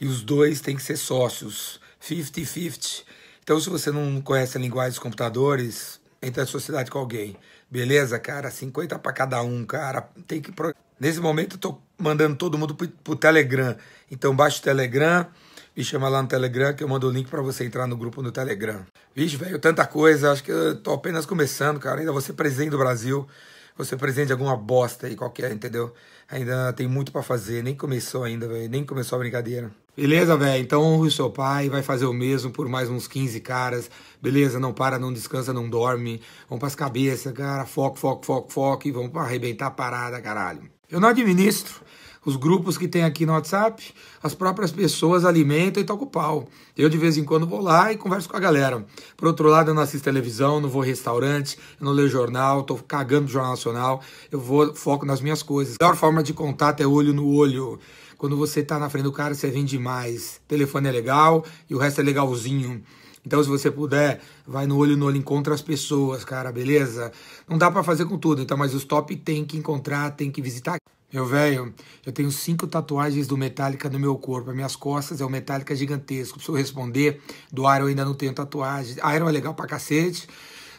E 0.00 0.06
os 0.06 0.22
dois 0.22 0.60
têm 0.60 0.76
que 0.76 0.82
ser 0.82 0.96
sócios. 0.96 1.80
50-50. 2.08 3.04
Então, 3.42 3.60
se 3.60 3.68
você 3.68 3.90
não 3.90 4.20
conhece 4.20 4.56
a 4.56 4.60
linguagem 4.60 4.90
dos 4.90 4.98
computadores, 4.98 6.00
entra 6.22 6.42
em 6.42 6.46
sociedade 6.46 6.90
com 6.90 6.98
alguém. 6.98 7.36
Beleza, 7.70 8.18
cara? 8.18 8.50
50 8.50 8.98
para 8.98 9.12
cada 9.12 9.42
um, 9.42 9.64
cara. 9.64 10.08
Tem 10.26 10.40
que. 10.40 10.52
Nesse 10.98 11.20
momento, 11.20 11.56
eu 11.56 11.60
tô 11.60 11.78
mandando 11.98 12.36
todo 12.36 12.56
mundo 12.58 12.74
pro, 12.74 12.88
pro 12.88 13.16
Telegram. 13.16 13.76
Então, 14.10 14.34
baixa 14.34 14.58
o 14.58 14.62
Telegram, 14.62 15.26
me 15.76 15.84
chama 15.84 16.08
lá 16.08 16.22
no 16.22 16.28
Telegram 16.28 16.74
que 16.74 16.82
eu 16.82 16.88
mando 16.88 17.08
o 17.08 17.10
link 17.10 17.28
para 17.28 17.42
você 17.42 17.64
entrar 17.64 17.86
no 17.86 17.96
grupo 17.96 18.22
no 18.22 18.32
Telegram. 18.32 18.84
Vixe, 19.14 19.36
velho, 19.36 19.58
tanta 19.58 19.86
coisa. 19.86 20.32
Acho 20.32 20.42
que 20.42 20.50
eu 20.50 20.76
tô 20.76 20.92
apenas 20.92 21.26
começando, 21.26 21.78
cara. 21.78 22.00
Ainda 22.00 22.12
vou 22.12 22.20
ser 22.20 22.32
presidente 22.32 22.70
do 22.70 22.78
Brasil. 22.78 23.26
Presidente 23.98 24.28
de 24.28 24.32
alguma 24.32 24.56
bosta 24.56 25.06
aí 25.06 25.14
qualquer, 25.14 25.52
entendeu? 25.52 25.92
Ainda 26.28 26.72
tem 26.72 26.88
muito 26.88 27.12
para 27.12 27.22
fazer. 27.22 27.62
Nem 27.62 27.74
começou 27.74 28.24
ainda, 28.24 28.48
velho. 28.48 28.70
Nem 28.70 28.84
começou 28.86 29.16
a 29.16 29.18
brincadeira. 29.18 29.70
Beleza, 29.96 30.36
velho? 30.36 30.62
Então 30.62 30.82
honre 30.82 31.08
o 31.08 31.10
seu 31.10 31.30
pai, 31.30 31.70
vai 31.70 31.82
fazer 31.82 32.04
o 32.04 32.12
mesmo 32.12 32.50
por 32.50 32.68
mais 32.68 32.90
uns 32.90 33.08
15 33.08 33.40
caras. 33.40 33.90
Beleza? 34.20 34.60
Não 34.60 34.74
para, 34.74 34.98
não 34.98 35.10
descansa, 35.10 35.54
não 35.54 35.70
dorme. 35.70 36.20
Vamos 36.50 36.60
pras 36.60 36.74
cabeças, 36.74 37.32
cara. 37.32 37.64
Foco, 37.64 37.98
foco, 37.98 38.26
foco, 38.26 38.52
foco. 38.52 38.86
E 38.86 38.90
vamos 38.90 39.16
arrebentar 39.16 39.68
a 39.68 39.70
parada, 39.70 40.20
caralho. 40.20 40.68
Eu 40.90 41.00
não 41.00 41.08
administro 41.08 41.80
os 42.26 42.34
grupos 42.34 42.76
que 42.76 42.88
tem 42.88 43.04
aqui 43.04 43.24
no 43.24 43.32
WhatsApp, 43.32 43.94
as 44.20 44.34
próprias 44.34 44.72
pessoas 44.72 45.24
alimentam 45.24 45.80
e 45.80 45.86
tocam 45.86 46.08
o 46.08 46.10
pau. 46.10 46.48
Eu 46.76 46.88
de 46.88 46.98
vez 46.98 47.16
em 47.16 47.24
quando 47.24 47.46
vou 47.46 47.60
lá 47.60 47.92
e 47.92 47.96
converso 47.96 48.28
com 48.28 48.36
a 48.36 48.40
galera. 48.40 48.84
Por 49.16 49.28
outro 49.28 49.48
lado, 49.48 49.70
eu 49.70 49.74
não 49.74 49.80
assisto 49.80 50.02
televisão, 50.02 50.60
não 50.60 50.68
vou 50.68 50.82
restaurante, 50.82 51.56
não 51.80 51.92
leio 51.92 52.08
jornal, 52.08 52.64
tô 52.64 52.74
cagando 52.74 53.26
do 53.26 53.30
Jornal 53.30 53.52
Nacional, 53.52 54.02
eu 54.30 54.40
vou, 54.40 54.74
foco 54.74 55.06
nas 55.06 55.20
minhas 55.20 55.40
coisas. 55.40 55.76
A 55.80 55.84
melhor 55.84 55.96
forma 55.96 56.20
de 56.20 56.34
contato 56.34 56.80
é 56.80 56.86
olho 56.86 57.14
no 57.14 57.32
olho. 57.32 57.78
Quando 58.18 58.36
você 58.36 58.60
tá 58.60 58.76
na 58.76 58.90
frente 58.90 59.04
do 59.04 59.12
cara, 59.12 59.32
você 59.32 59.48
vende 59.48 59.78
mais. 59.78 60.40
O 60.44 60.48
telefone 60.48 60.88
é 60.88 60.90
legal 60.90 61.44
e 61.70 61.76
o 61.76 61.78
resto 61.78 62.00
é 62.00 62.04
legalzinho. 62.04 62.82
Então, 63.24 63.40
se 63.42 63.48
você 63.48 63.70
puder, 63.70 64.20
vai 64.44 64.66
no 64.66 64.76
olho 64.76 64.96
no 64.96 65.06
olho, 65.06 65.16
encontra 65.16 65.54
as 65.54 65.62
pessoas, 65.62 66.24
cara, 66.24 66.50
beleza? 66.50 67.12
Não 67.48 67.56
dá 67.56 67.70
para 67.70 67.84
fazer 67.84 68.04
com 68.04 68.18
tudo, 68.18 68.42
então, 68.42 68.56
mas 68.56 68.74
os 68.74 68.84
top 68.84 69.14
tem 69.14 69.44
que 69.44 69.56
encontrar, 69.56 70.10
tem 70.10 70.28
que 70.28 70.42
visitar. 70.42 70.78
Meu 71.12 71.24
velho, 71.24 71.72
eu 72.04 72.12
tenho 72.12 72.30
cinco 72.32 72.66
tatuagens 72.66 73.28
do 73.28 73.36
Metallica 73.36 73.88
no 73.88 73.98
meu 73.98 74.16
corpo. 74.16 74.50
As 74.50 74.56
minhas 74.56 74.74
costas 74.74 75.20
é 75.20 75.24
o 75.24 75.30
Metallica 75.30 75.74
gigantesco. 75.74 76.34
Preciso 76.34 76.56
responder. 76.56 77.22
Do 77.52 77.62
Iron 77.62 77.84
eu 77.84 77.86
ainda 77.86 78.04
não 78.04 78.12
tenho 78.12 78.32
tatuagem. 78.32 78.96
Iron 79.14 79.28
é 79.28 79.32
legal 79.32 79.54
pra 79.54 79.66
cacete. 79.66 80.28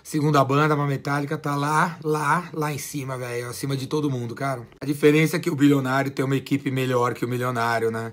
Segunda 0.04 0.44
banda, 0.44 0.76
uma 0.76 0.86
metálica, 0.86 1.38
tá 1.38 1.56
lá, 1.56 1.98
lá, 2.04 2.50
lá 2.54 2.74
em 2.74 2.78
cima, 2.78 3.18
velho. 3.18 3.50
Acima 3.50 3.76
de 3.76 3.88
todo 3.88 4.10
mundo, 4.10 4.36
cara. 4.36 4.68
A 4.82 4.86
diferença 4.86 5.38
é 5.38 5.40
que 5.40 5.50
o 5.50 5.56
bilionário 5.56 6.12
tem 6.12 6.24
uma 6.24 6.36
equipe 6.36 6.70
melhor 6.72 7.14
que 7.14 7.24
o 7.24 7.28
milionário, 7.28 7.90
né? 7.90 8.12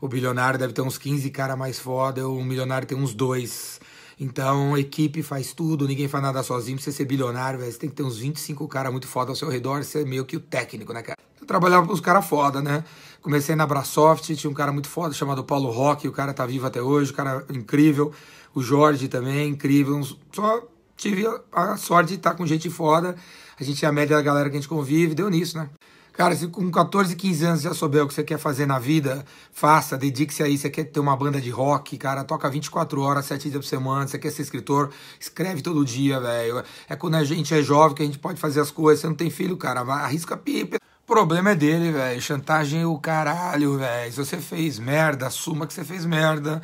O 0.00 0.08
bilionário 0.08 0.58
deve 0.58 0.72
ter 0.72 0.82
uns 0.82 0.98
15 0.98 1.30
cara 1.30 1.56
mais 1.56 1.78
foda, 1.78 2.28
o 2.28 2.44
milionário 2.44 2.86
tem 2.88 2.98
uns 2.98 3.14
dois. 3.14 3.80
Então, 4.18 4.76
equipe 4.76 5.22
faz 5.22 5.52
tudo, 5.52 5.86
ninguém 5.86 6.08
faz 6.08 6.22
nada 6.22 6.42
sozinho. 6.42 6.76
Pra 6.76 6.84
você 6.84 6.92
ser 6.92 7.04
bilionário, 7.04 7.58
velho, 7.60 7.72
você 7.72 7.78
tem 7.78 7.90
que 7.90 7.96
ter 7.96 8.02
uns 8.02 8.18
25 8.18 8.66
caras 8.68 8.90
muito 8.90 9.06
foda 9.06 9.30
ao 9.30 9.36
seu 9.36 9.48
redor, 9.48 9.84
você 9.84 10.02
é 10.02 10.04
meio 10.04 10.24
que 10.24 10.36
o 10.36 10.40
técnico, 10.40 10.92
né, 10.92 11.02
cara? 11.02 11.18
Trabalhava 11.52 11.86
com 11.86 11.92
os 11.92 12.00
caras 12.00 12.24
foda, 12.24 12.62
né? 12.62 12.82
Comecei 13.20 13.54
na 13.54 13.66
Brasoft, 13.66 14.34
tinha 14.34 14.50
um 14.50 14.54
cara 14.54 14.72
muito 14.72 14.88
foda 14.88 15.12
chamado 15.12 15.44
Paulo 15.44 15.70
Roque, 15.70 16.08
o 16.08 16.12
cara 16.12 16.32
tá 16.32 16.46
vivo 16.46 16.66
até 16.66 16.80
hoje, 16.80 17.10
o 17.10 17.14
cara 17.14 17.44
é 17.46 17.52
incrível. 17.52 18.10
O 18.54 18.62
Jorge 18.62 19.06
também, 19.06 19.50
incrível. 19.50 20.00
Só 20.32 20.62
tive 20.96 21.26
a 21.52 21.76
sorte 21.76 22.08
de 22.08 22.14
estar 22.14 22.32
com 22.36 22.46
gente 22.46 22.70
foda. 22.70 23.16
A 23.60 23.62
gente 23.62 23.84
é 23.84 23.88
a 23.88 23.92
média 23.92 24.16
da 24.16 24.22
galera 24.22 24.48
que 24.48 24.56
a 24.56 24.60
gente 24.60 24.68
convive, 24.68 25.14
deu 25.14 25.28
nisso, 25.28 25.58
né? 25.58 25.68
Cara, 26.14 26.34
se 26.34 26.48
com 26.48 26.70
14, 26.70 27.14
15 27.14 27.44
anos 27.44 27.60
já 27.60 27.74
souber 27.74 28.02
o 28.02 28.08
que 28.08 28.14
você 28.14 28.24
quer 28.24 28.38
fazer 28.38 28.64
na 28.64 28.78
vida, 28.78 29.22
faça, 29.52 29.98
dedique-se 29.98 30.42
a 30.42 30.48
isso. 30.48 30.62
Você 30.62 30.70
quer 30.70 30.84
ter 30.84 31.00
uma 31.00 31.14
banda 31.14 31.38
de 31.38 31.50
rock, 31.50 31.98
cara, 31.98 32.24
toca 32.24 32.48
24 32.48 32.98
horas, 33.02 33.26
7 33.26 33.50
dias 33.50 33.62
por 33.62 33.68
semana. 33.68 34.08
Você 34.08 34.18
quer 34.18 34.30
ser 34.30 34.40
escritor, 34.40 34.90
escreve 35.20 35.60
todo 35.60 35.84
dia, 35.84 36.18
velho. 36.18 36.64
É 36.88 36.96
quando 36.96 37.16
a 37.16 37.24
gente 37.24 37.52
é 37.52 37.62
jovem 37.62 37.94
que 37.94 38.02
a 38.02 38.06
gente 38.06 38.18
pode 38.18 38.40
fazer 38.40 38.60
as 38.60 38.70
coisas. 38.70 39.02
Você 39.02 39.06
não 39.06 39.14
tem 39.14 39.28
filho, 39.28 39.54
cara, 39.58 39.82
arrisca 39.82 40.34
pipa. 40.34 40.81
Problema 41.12 41.50
é 41.50 41.54
dele, 41.54 41.92
velho. 41.92 42.22
Chantagem 42.22 42.80
é 42.80 42.86
o 42.86 42.96
caralho, 42.96 43.76
velho. 43.76 44.10
Se 44.10 44.16
você 44.16 44.38
fez 44.38 44.78
merda, 44.78 45.26
assuma 45.26 45.66
que 45.66 45.74
você 45.74 45.84
fez 45.84 46.06
merda. 46.06 46.62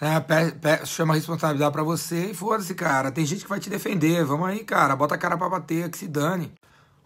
É, 0.00 0.86
chama 0.86 1.12
a 1.12 1.16
responsabilidade 1.16 1.70
para 1.70 1.82
você 1.82 2.30
e 2.30 2.34
foda-se, 2.34 2.74
cara. 2.74 3.12
Tem 3.12 3.26
gente 3.26 3.42
que 3.42 3.48
vai 3.48 3.60
te 3.60 3.68
defender. 3.68 4.24
Vamos 4.24 4.48
aí, 4.48 4.64
cara. 4.64 4.96
Bota 4.96 5.16
a 5.16 5.18
cara 5.18 5.36
pra 5.36 5.50
bater, 5.50 5.90
que 5.90 5.98
se 5.98 6.08
dane. 6.08 6.50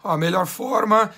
Ó, 0.01 0.11
a 0.11 0.17
melhor 0.17 0.45
forma 0.45 1.11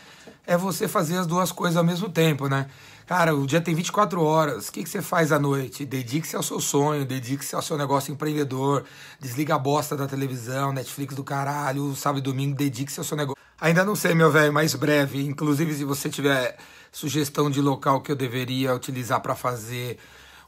é 0.48 0.58
você 0.58 0.88
fazer 0.88 1.18
as 1.18 1.28
duas 1.28 1.52
coisas 1.52 1.78
ao 1.78 1.84
mesmo 1.84 2.10
tempo, 2.10 2.48
né? 2.48 2.66
Cara, 3.06 3.36
o 3.36 3.46
dia 3.46 3.62
tem 3.62 3.76
24 3.76 4.20
horas. 4.20 4.68
O 4.68 4.72
que, 4.72 4.84
que 4.84 4.90
você 4.90 5.00
faz 5.00 5.32
à 5.32 5.38
noite? 5.38 5.86
Dedique-se 5.86 6.36
ao 6.36 6.42
seu 6.42 6.60
sonho, 6.60 7.06
dedique-se 7.06 7.56
ao 7.56 7.62
seu 7.62 7.78
negócio 7.78 8.12
empreendedor. 8.12 8.84
Desliga 9.20 9.54
a 9.54 9.60
bosta 9.60 9.96
da 9.96 10.08
televisão, 10.08 10.74
Netflix 10.74 11.14
do 11.14 11.24
caralho, 11.24 11.96
sábado 11.96 12.18
e 12.18 12.24
domingo, 12.24 12.56
dedique-se 12.56 13.00
ao 13.00 13.04
seu 13.04 13.16
negócio. 13.16 13.41
Ainda 13.62 13.86
não 13.86 13.96
sei, 13.96 14.16
meu 14.16 14.32
velho, 14.32 14.52
mais 14.52 14.74
breve. 14.74 15.24
Inclusive, 15.24 15.76
se 15.76 15.84
você 15.84 16.10
tiver 16.10 16.58
sugestão 16.92 17.48
de 17.48 17.62
local 17.62 18.02
que 18.02 18.12
eu 18.12 18.16
deveria 18.16 18.74
utilizar 18.74 19.22
para 19.22 19.36
fazer 19.36 20.00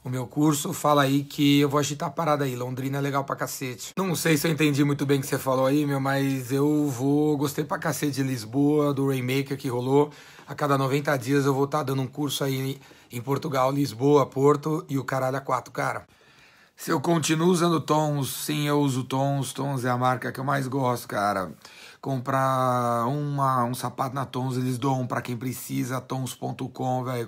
o 0.02 0.10
meu 0.10 0.26
curso, 0.26 0.72
fala 0.72 1.02
aí 1.02 1.22
que 1.22 1.60
eu 1.60 1.68
vou 1.68 1.78
agitar 1.78 2.08
a 2.08 2.10
parada 2.10 2.44
aí. 2.44 2.56
Londrina 2.56 2.98
é 2.98 3.00
legal 3.00 3.22
pra 3.22 3.36
cacete. 3.36 3.92
Não 3.96 4.16
sei 4.16 4.36
se 4.36 4.48
eu 4.48 4.50
entendi 4.50 4.82
muito 4.82 5.06
bem 5.06 5.18
o 5.18 5.20
que 5.20 5.28
você 5.28 5.38
falou 5.38 5.64
aí, 5.64 5.86
meu, 5.86 6.00
mas 6.00 6.50
eu 6.50 6.88
vou. 6.88 7.36
Gostei 7.36 7.64
pra 7.64 7.78
cacete 7.78 8.14
de 8.14 8.24
Lisboa, 8.24 8.92
do 8.92 9.06
Rainmaker 9.06 9.56
que 9.56 9.68
rolou. 9.68 10.10
A 10.44 10.52
cada 10.56 10.76
90 10.76 11.16
dias 11.16 11.46
eu 11.46 11.54
vou 11.54 11.66
estar 11.66 11.78
tá 11.78 11.84
dando 11.84 12.02
um 12.02 12.08
curso 12.08 12.42
aí 12.42 12.80
em 13.12 13.20
Portugal, 13.20 13.70
Lisboa, 13.70 14.26
Porto 14.26 14.84
e 14.88 14.98
o 14.98 15.04
caralho 15.04 15.36
a 15.36 15.40
quatro, 15.40 15.72
cara. 15.72 16.04
Se 16.76 16.90
eu 16.90 17.00
continuo 17.00 17.46
usando 17.46 17.80
tons, 17.80 18.28
sim, 18.28 18.66
eu 18.66 18.80
uso 18.80 19.04
tons. 19.04 19.52
Tons 19.52 19.84
é 19.84 19.88
a 19.88 19.96
marca 19.96 20.32
que 20.32 20.40
eu 20.40 20.44
mais 20.44 20.66
gosto, 20.66 21.06
cara. 21.06 21.52
Comprar 22.04 23.06
uma, 23.06 23.64
um 23.64 23.72
sapato 23.72 24.14
na 24.14 24.26
Tons, 24.26 24.58
eles 24.58 24.76
doam 24.76 25.06
para 25.06 25.22
quem 25.22 25.38
precisa, 25.38 26.02
tons.com, 26.02 27.02
velho. 27.02 27.26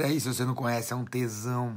É, 0.00 0.10
isso, 0.10 0.32
se 0.32 0.38
você 0.38 0.46
não 0.46 0.54
conhece, 0.54 0.94
é 0.94 0.96
um 0.96 1.04
tesão. 1.04 1.72